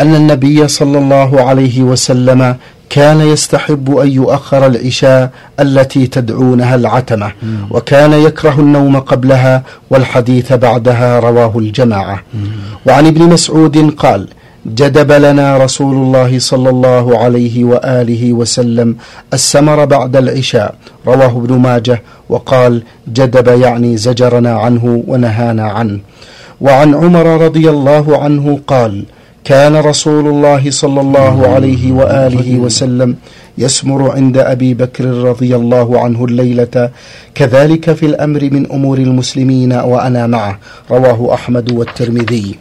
أن 0.00 0.14
النبي 0.14 0.68
صلى 0.68 0.98
الله 0.98 1.48
عليه 1.48 1.82
وسلم 1.82 2.56
كان 2.90 3.20
يستحب 3.20 3.96
أن 3.96 4.08
يؤخر 4.20 4.66
العشاء 4.66 5.30
التي 5.60 6.06
تدعونها 6.06 6.74
العتمة 6.74 7.32
وكان 7.70 8.12
يكره 8.12 8.56
النوم 8.60 8.94
قبلها 9.00 9.62
والحديث 9.90 10.52
بعدها 10.52 11.20
رواه 11.20 11.58
الجماعة. 11.58 12.22
وعن 12.86 13.06
ابن 13.06 13.22
مسعود 13.34 13.76
قال 14.04 14.28
جدب 14.66 15.12
لنا 15.12 15.56
رسول 15.56 15.94
الله 15.94 16.38
صلى 16.38 16.70
الله 16.70 17.18
عليه 17.18 17.64
وآله 17.64 18.32
وسلم 18.32 18.96
السمر 19.32 19.84
بعد 19.84 20.16
العشاء 20.16 20.74
رواه 21.06 21.32
ابن 21.44 21.52
ماجه 21.58 22.02
وقال 22.28 22.82
جدب 23.08 23.48
يعني 23.62 23.96
زجرنا 23.96 24.52
عنه 24.64 24.84
ونهانا 25.06 25.66
عنه. 25.70 25.98
وعن 26.60 26.94
عمر 26.94 27.26
رضي 27.44 27.70
الله 27.70 28.18
عنه 28.22 28.60
قال 28.66 29.04
كان 29.44 29.76
رسول 29.76 30.28
الله 30.28 30.70
صلى 30.70 31.00
الله 31.00 31.46
عليه 31.48 31.92
وآله 31.92 32.58
وسلم 32.58 33.16
يسمر 33.58 34.10
عند 34.10 34.38
أبي 34.38 34.74
بكر 34.74 35.04
رضي 35.04 35.56
الله 35.56 36.00
عنه 36.00 36.24
الليلة. 36.24 36.90
كذلك 37.34 37.92
في 37.92 38.06
الأمر 38.06 38.42
من 38.52 38.72
أمور 38.72 38.98
المسلمين 38.98 39.72
وأنا 39.72 40.26
معه. 40.26 40.58
رواه 40.90 41.34
أحمد 41.34 41.72
والترمذي. 41.72 42.58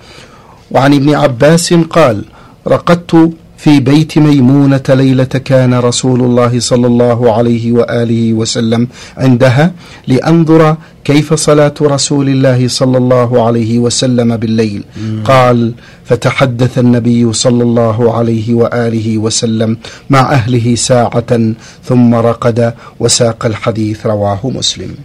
وعن 0.71 0.93
ابن 0.93 1.15
عباس 1.15 1.73
قال 1.73 2.25
رقدت 2.67 3.31
في 3.59 3.79
بيت 3.79 4.17
ميمونة 4.17 4.87
ليلة 4.89 5.23
كان 5.23 5.73
رسول 5.73 6.21
الله 6.21 6.59
صلى 6.59 6.87
الله 6.87 7.33
عليه 7.37 7.71
وآله 7.71 8.33
وسلم 8.33 8.87
عندها 9.17 9.71
لأنظر 10.07 10.77
كيف 11.03 11.33
صلاة 11.33 11.73
رسول 11.81 12.29
الله 12.29 12.67
صلى 12.67 12.97
الله 12.97 13.45
عليه 13.47 13.79
وسلم 13.79 14.37
بالليل. 14.37 14.83
قال 15.25 15.73
فتحدث 16.05 16.77
النبي 16.77 17.33
صلى 17.33 17.63
الله 17.63 18.17
عليه 18.17 18.53
وآله 18.53 19.17
وسلم 19.17 19.77
مع 20.09 20.33
أهله 20.33 20.75
ساعة 20.75 21.53
ثم 21.83 22.15
رقد 22.15 22.73
وساق 22.99 23.45
الحديث 23.45 24.05
رواه 24.05 24.39
مسلم. 24.43 24.95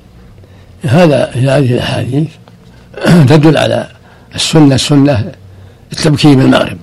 هذا 0.83 1.31
هذه 1.35 1.73
الأحاديث 1.75 2.29
تدل 3.29 3.57
على 3.57 3.89
السنة 4.35 4.75
السنة 4.75 5.33
التبكير 5.93 6.35
بالمغرب 6.35 6.79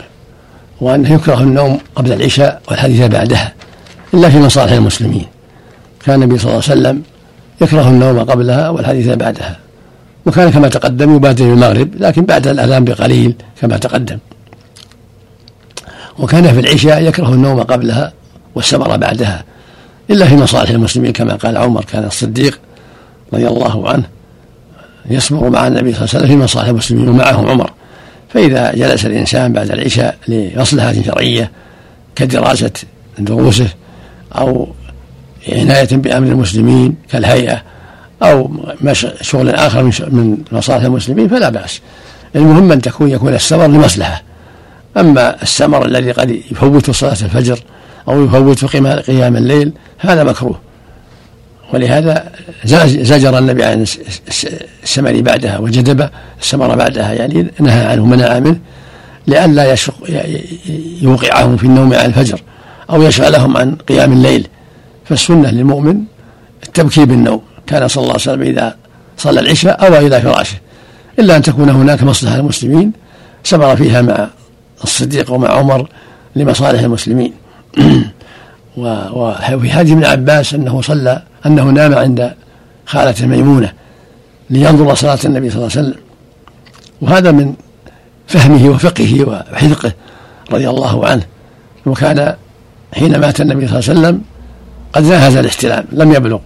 وأنه 0.81 1.13
يكره 1.13 1.41
النوم 1.41 1.79
قبل 1.95 2.13
العشاء 2.13 2.61
والحديث 2.67 3.01
بعدها 3.01 3.53
إلا 4.13 4.29
في 4.29 4.39
مصالح 4.39 4.71
المسلمين. 4.71 5.25
كان 6.05 6.23
النبي 6.23 6.37
صلى 6.37 6.51
الله 6.51 6.63
عليه 6.69 6.81
وسلم 6.81 7.01
يكره 7.61 7.89
النوم 7.89 8.19
قبلها 8.19 8.69
والحديث 8.69 9.07
بعدها. 9.07 9.59
وكان 10.25 10.51
كما 10.51 10.67
تقدم 10.67 11.15
يبادر 11.15 11.45
المغرب 11.45 11.89
لكن 11.99 12.25
بعد 12.25 12.47
الأذان 12.47 12.85
بقليل 12.85 13.35
كما 13.61 13.77
تقدم. 13.77 14.17
وكان 16.19 16.53
في 16.53 16.59
العشاء 16.59 17.03
يكره 17.03 17.29
النوم 17.29 17.59
قبلها 17.59 18.13
والسمر 18.55 18.97
بعدها 18.97 19.43
إلا 20.09 20.27
في 20.27 20.35
مصالح 20.35 20.69
المسلمين 20.69 21.11
كما 21.11 21.35
قال 21.35 21.57
عمر 21.57 21.85
كان 21.85 22.03
الصديق 22.03 22.59
رضي 23.33 23.47
الله 23.47 23.89
عنه 23.89 24.03
يسمر 25.09 25.49
مع 25.49 25.67
النبي 25.67 25.93
صلى 25.93 26.01
الله 26.01 26.09
عليه 26.13 26.25
وسلم 26.25 26.27
في 26.27 26.43
مصالح 26.43 26.67
المسلمين 26.67 27.09
ومعهم 27.09 27.49
عمر. 27.49 27.71
فإذا 28.33 28.71
جلس 28.75 29.05
الإنسان 29.05 29.53
بعد 29.53 29.71
العشاء 29.71 30.17
لمصلحة 30.27 30.93
شرعية 31.05 31.51
كدراسة 32.15 32.71
دروسه 33.19 33.67
أو 34.37 34.67
عناية 35.49 35.87
بأمر 35.91 36.27
المسلمين 36.27 36.95
كالهيئة 37.11 37.61
أو 38.23 38.51
شغل 39.21 39.49
آخر 39.49 39.83
من 39.83 40.37
مصالح 40.51 40.83
المسلمين 40.83 41.27
فلا 41.27 41.49
بأس. 41.49 41.81
المهم 42.35 42.71
أن 42.71 42.81
تكون 42.81 43.09
يكون 43.09 43.33
السمر 43.33 43.67
لمصلحة. 43.67 44.23
أما 44.97 45.43
السمر 45.43 45.85
الذي 45.85 46.11
قد 46.11 46.29
يفوت 46.51 46.91
صلاة 46.91 47.11
الفجر 47.11 47.59
أو 48.07 48.25
يفوت 48.25 48.65
قيام 49.07 49.37
الليل 49.37 49.73
هذا 49.97 50.23
مكروه. 50.23 50.59
ولهذا 51.73 52.31
زجر 52.85 53.37
النبي 53.37 53.63
عن 53.63 53.85
السمر 54.83 55.21
بعدها 55.21 55.57
وجدب 55.57 56.09
السمر 56.41 56.75
بعدها 56.75 57.13
يعني 57.13 57.51
نهى 57.59 57.85
عنه 57.85 58.05
منع 58.05 58.39
منه 58.39 58.59
لئلا 59.27 59.73
يشق 59.73 59.93
يوقعهم 61.01 61.57
في 61.57 61.63
النوم 61.63 61.93
عن 61.93 62.05
الفجر 62.05 62.41
أو 62.89 63.01
يشغلهم 63.01 63.57
عن 63.57 63.75
قيام 63.75 64.13
الليل. 64.13 64.47
فالسنة 65.05 65.51
للمؤمن 65.51 66.01
التبكير 66.63 67.05
بالنوم. 67.05 67.41
كان 67.67 67.87
صلى 67.87 68.01
الله 68.01 68.13
عليه 68.13 68.21
وسلم 68.21 68.41
إذا 68.41 68.75
صلى 69.17 69.39
العشاء 69.39 69.87
أو 69.87 70.07
إلى 70.07 70.21
فراشه. 70.21 70.57
إلا 71.19 71.35
أن 71.37 71.41
تكون 71.41 71.69
هناك 71.69 72.03
مصلحة 72.03 72.37
للمسلمين 72.37 72.91
سمر 73.43 73.75
فيها 73.75 74.01
مع 74.01 74.27
الصديق 74.83 75.31
ومع 75.31 75.49
عمر 75.49 75.89
لمصالح 76.35 76.79
المسلمين. 76.79 77.33
وفي 78.77 79.71
حديث 79.71 79.91
ابن 79.91 80.05
عباس 80.05 80.53
أنه 80.53 80.81
صلى 80.81 81.21
أنه 81.45 81.63
نام 81.63 81.95
عند 81.95 82.33
خالة 82.85 83.27
ميمونة 83.27 83.73
لينظر 84.49 84.95
صلاة 84.95 85.19
النبي 85.25 85.49
صلى 85.49 85.57
الله 85.57 85.77
عليه 85.77 85.87
وسلم. 85.87 85.99
وهذا 87.01 87.31
من 87.31 87.53
فهمه 88.27 88.69
وفقهه 88.69 89.23
وحذقه 89.29 89.93
رضي 90.51 90.69
الله 90.69 91.07
عنه. 91.07 91.23
وكان 91.85 92.35
حين 92.93 93.19
مات 93.19 93.41
النبي 93.41 93.67
صلى 93.67 93.79
الله 93.79 93.89
عليه 93.89 93.99
وسلم 93.99 94.21
قد 94.93 95.03
ناهز 95.03 95.35
الاحتلام 95.35 95.85
لم 95.91 96.11
يبلغ. 96.11 96.39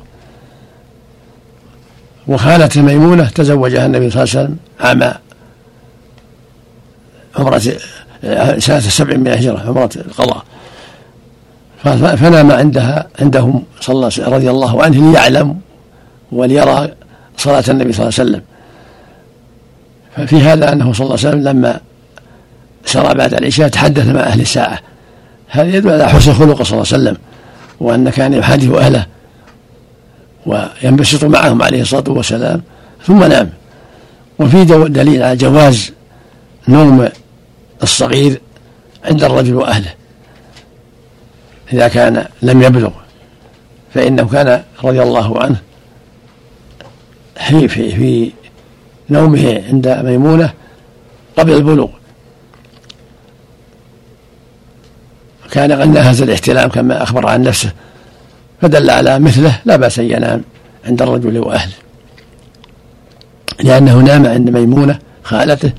وخالة 2.27 2.81
ميمونة 2.81 3.29
تزوجها 3.29 3.85
النبي 3.85 4.09
صلى 4.09 4.23
الله 4.23 4.35
عليه 4.35 4.45
وسلم 4.45 4.57
عام 4.79 5.13
عمرة 7.35 7.57
سنة 8.59 8.77
السبع 8.77 9.17
من 9.17 9.27
الهجرة 9.27 9.59
عمرة 9.67 9.89
القضاء. 9.95 10.43
فنام 11.93 12.51
عندها 12.51 13.07
عندهم 13.19 13.63
صلى 13.81 13.93
الله 13.93 14.11
رضي 14.35 14.49
الله 14.49 14.83
عنه 14.83 15.11
ليعلم 15.11 15.59
وليرى 16.31 16.91
صلاة 17.37 17.63
النبي 17.69 17.93
صلى 17.93 18.09
الله 18.09 18.19
عليه 18.19 18.29
وسلم. 18.29 18.41
ففي 20.15 20.41
هذا 20.41 20.73
أنه 20.73 20.93
صلى 20.93 21.05
الله 21.05 21.17
عليه 21.17 21.29
وسلم 21.29 21.43
لما 21.43 21.79
سرى 22.85 23.13
بعد 23.13 23.33
العشاء 23.33 23.67
تحدث 23.67 24.07
مع 24.07 24.19
أهل 24.19 24.41
الساعة. 24.41 24.79
هذا 25.47 25.75
يدل 25.75 25.89
على 25.89 26.09
حسن 26.09 26.33
خلقه 26.33 26.63
صلى 26.63 26.81
الله 26.81 26.93
عليه 26.93 27.03
وسلم 27.03 27.17
وأن 27.79 28.09
كان 28.09 28.33
يحادث 28.33 28.69
أهله 28.69 29.05
وينبسط 30.45 31.23
معهم 31.23 31.61
عليه 31.61 31.81
الصلاة 31.81 32.03
والسلام 32.07 32.61
ثم 33.07 33.23
نام. 33.23 33.49
وفي 34.39 34.63
دليل 34.87 35.23
على 35.23 35.35
جواز 35.35 35.91
نوم 36.67 37.09
الصغير 37.83 38.41
عند 39.05 39.23
الرجل 39.23 39.53
وأهله. 39.55 40.04
إذا 41.73 41.87
كان 41.87 42.25
لم 42.41 42.61
يبلغ 42.61 42.91
فإنه 43.93 44.27
كان 44.27 44.63
رضي 44.83 45.01
الله 45.01 45.43
عنه. 45.43 45.61
في 47.47 47.67
في, 47.67 47.91
في 47.91 48.31
نومه 49.09 49.63
عند 49.67 49.87
ميمونة 49.87 50.53
قبل 51.37 51.53
البلوغ. 51.53 51.89
كان 55.51 55.71
قد 55.71 55.87
نهز 55.87 56.21
الاحتلام 56.21 56.69
كما 56.69 57.03
أخبر 57.03 57.27
عن 57.27 57.41
نفسه 57.41 57.71
فدل 58.61 58.89
على 58.89 59.19
مثله 59.19 59.59
لا 59.65 59.75
بأس 59.75 59.99
أن 59.99 60.05
ينام 60.05 60.43
عند 60.85 61.01
الرجل 61.01 61.37
وأهله. 61.39 61.73
لأنه 63.63 63.97
نام 63.97 64.25
عند 64.25 64.49
ميمونة 64.49 64.99
خالته 65.23 65.71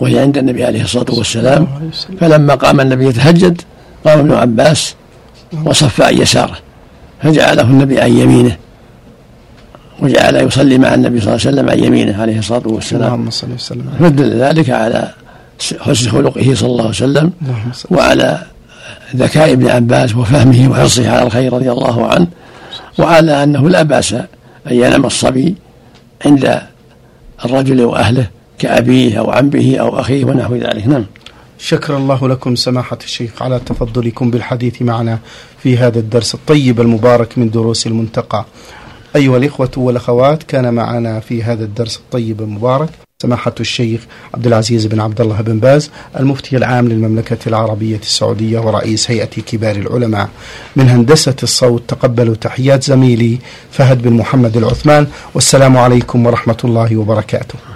وهي 0.00 0.18
عند 0.18 0.38
النبي 0.38 0.64
عليه 0.64 0.82
الصلاة 0.82 1.14
والسلام. 1.18 1.90
فلما 2.20 2.54
قام 2.54 2.80
النبي 2.80 3.06
يتهجد 3.06 3.62
قام 4.06 4.18
ابن 4.18 4.32
عباس 4.32 4.94
وصف 5.64 6.02
عن 6.02 6.18
يساره 6.18 6.58
فجعله 7.22 7.62
النبي 7.62 8.00
عن 8.00 8.12
يمينه 8.12 8.56
وجعل 10.00 10.36
يصلي 10.36 10.78
مع 10.78 10.94
النبي 10.94 11.20
صلى 11.20 11.34
الله 11.34 11.46
عليه 11.46 11.56
وسلم 11.56 11.70
عن 11.70 11.84
يمينه 11.84 12.22
عليه 12.22 12.38
الصلاة 12.38 12.62
والسلام. 12.64 13.02
اللهم 13.02 13.30
صل 13.30 13.52
وسلم 13.54 13.90
فدل 14.00 14.40
ذلك 14.42 14.70
على 14.70 15.12
حسن 15.80 16.10
خلقه 16.10 16.54
صلى 16.54 16.70
الله 16.70 16.82
عليه 16.82 16.90
وسلم 16.90 17.32
وعلى 17.90 18.42
ذكاء 19.16 19.52
ابن 19.52 19.68
عباس 19.68 20.16
وفهمه 20.16 20.70
وحرصه 20.70 21.10
على 21.10 21.26
الخير 21.26 21.52
رضي 21.52 21.72
الله 21.72 22.06
عنه 22.06 22.26
وعلى 22.98 23.42
أنه 23.42 23.68
لا 23.68 23.82
بأس 23.82 24.12
أن 24.12 24.26
ينام 24.70 25.06
الصبي 25.06 25.54
عند 26.26 26.60
الرجل 27.44 27.84
وأهله 27.84 28.26
كأبيه 28.58 29.18
أو 29.18 29.30
عمه 29.30 29.76
أو 29.76 30.00
أخيه 30.00 30.24
ونحو 30.24 30.54
ذلك. 30.54 30.86
نعم. 30.86 31.04
شكر 31.58 31.96
الله 31.96 32.28
لكم 32.28 32.54
سماحة 32.54 32.98
الشيخ 33.04 33.42
على 33.42 33.58
تفضلكم 33.58 34.30
بالحديث 34.30 34.82
معنا 34.82 35.18
في 35.62 35.76
هذا 35.76 35.98
الدرس 35.98 36.34
الطيب 36.34 36.80
المبارك 36.80 37.38
من 37.38 37.50
دروس 37.50 37.86
المنتقى. 37.86 38.44
أيها 39.16 39.36
الإخوة 39.36 39.70
والأخوات 39.76 40.42
كان 40.42 40.74
معنا 40.74 41.20
في 41.20 41.42
هذا 41.42 41.64
الدرس 41.64 41.96
الطيب 41.96 42.40
المبارك 42.40 42.88
سماحة 43.22 43.54
الشيخ 43.60 44.00
عبد 44.34 44.46
العزيز 44.46 44.86
بن 44.86 45.00
عبد 45.00 45.20
الله 45.20 45.40
بن 45.40 45.58
باز 45.58 45.90
المفتي 46.18 46.56
العام 46.56 46.88
للمملكة 46.88 47.38
العربية 47.46 47.96
السعودية 47.96 48.58
ورئيس 48.58 49.10
هيئة 49.10 49.24
كبار 49.24 49.76
العلماء. 49.76 50.28
من 50.76 50.88
هندسة 50.88 51.36
الصوت 51.42 51.82
تقبلوا 51.88 52.34
تحيات 52.34 52.82
زميلي 52.82 53.38
فهد 53.70 54.02
بن 54.02 54.12
محمد 54.12 54.56
العثمان 54.56 55.06
والسلام 55.34 55.76
عليكم 55.76 56.26
ورحمة 56.26 56.58
الله 56.64 56.96
وبركاته. 56.96 57.75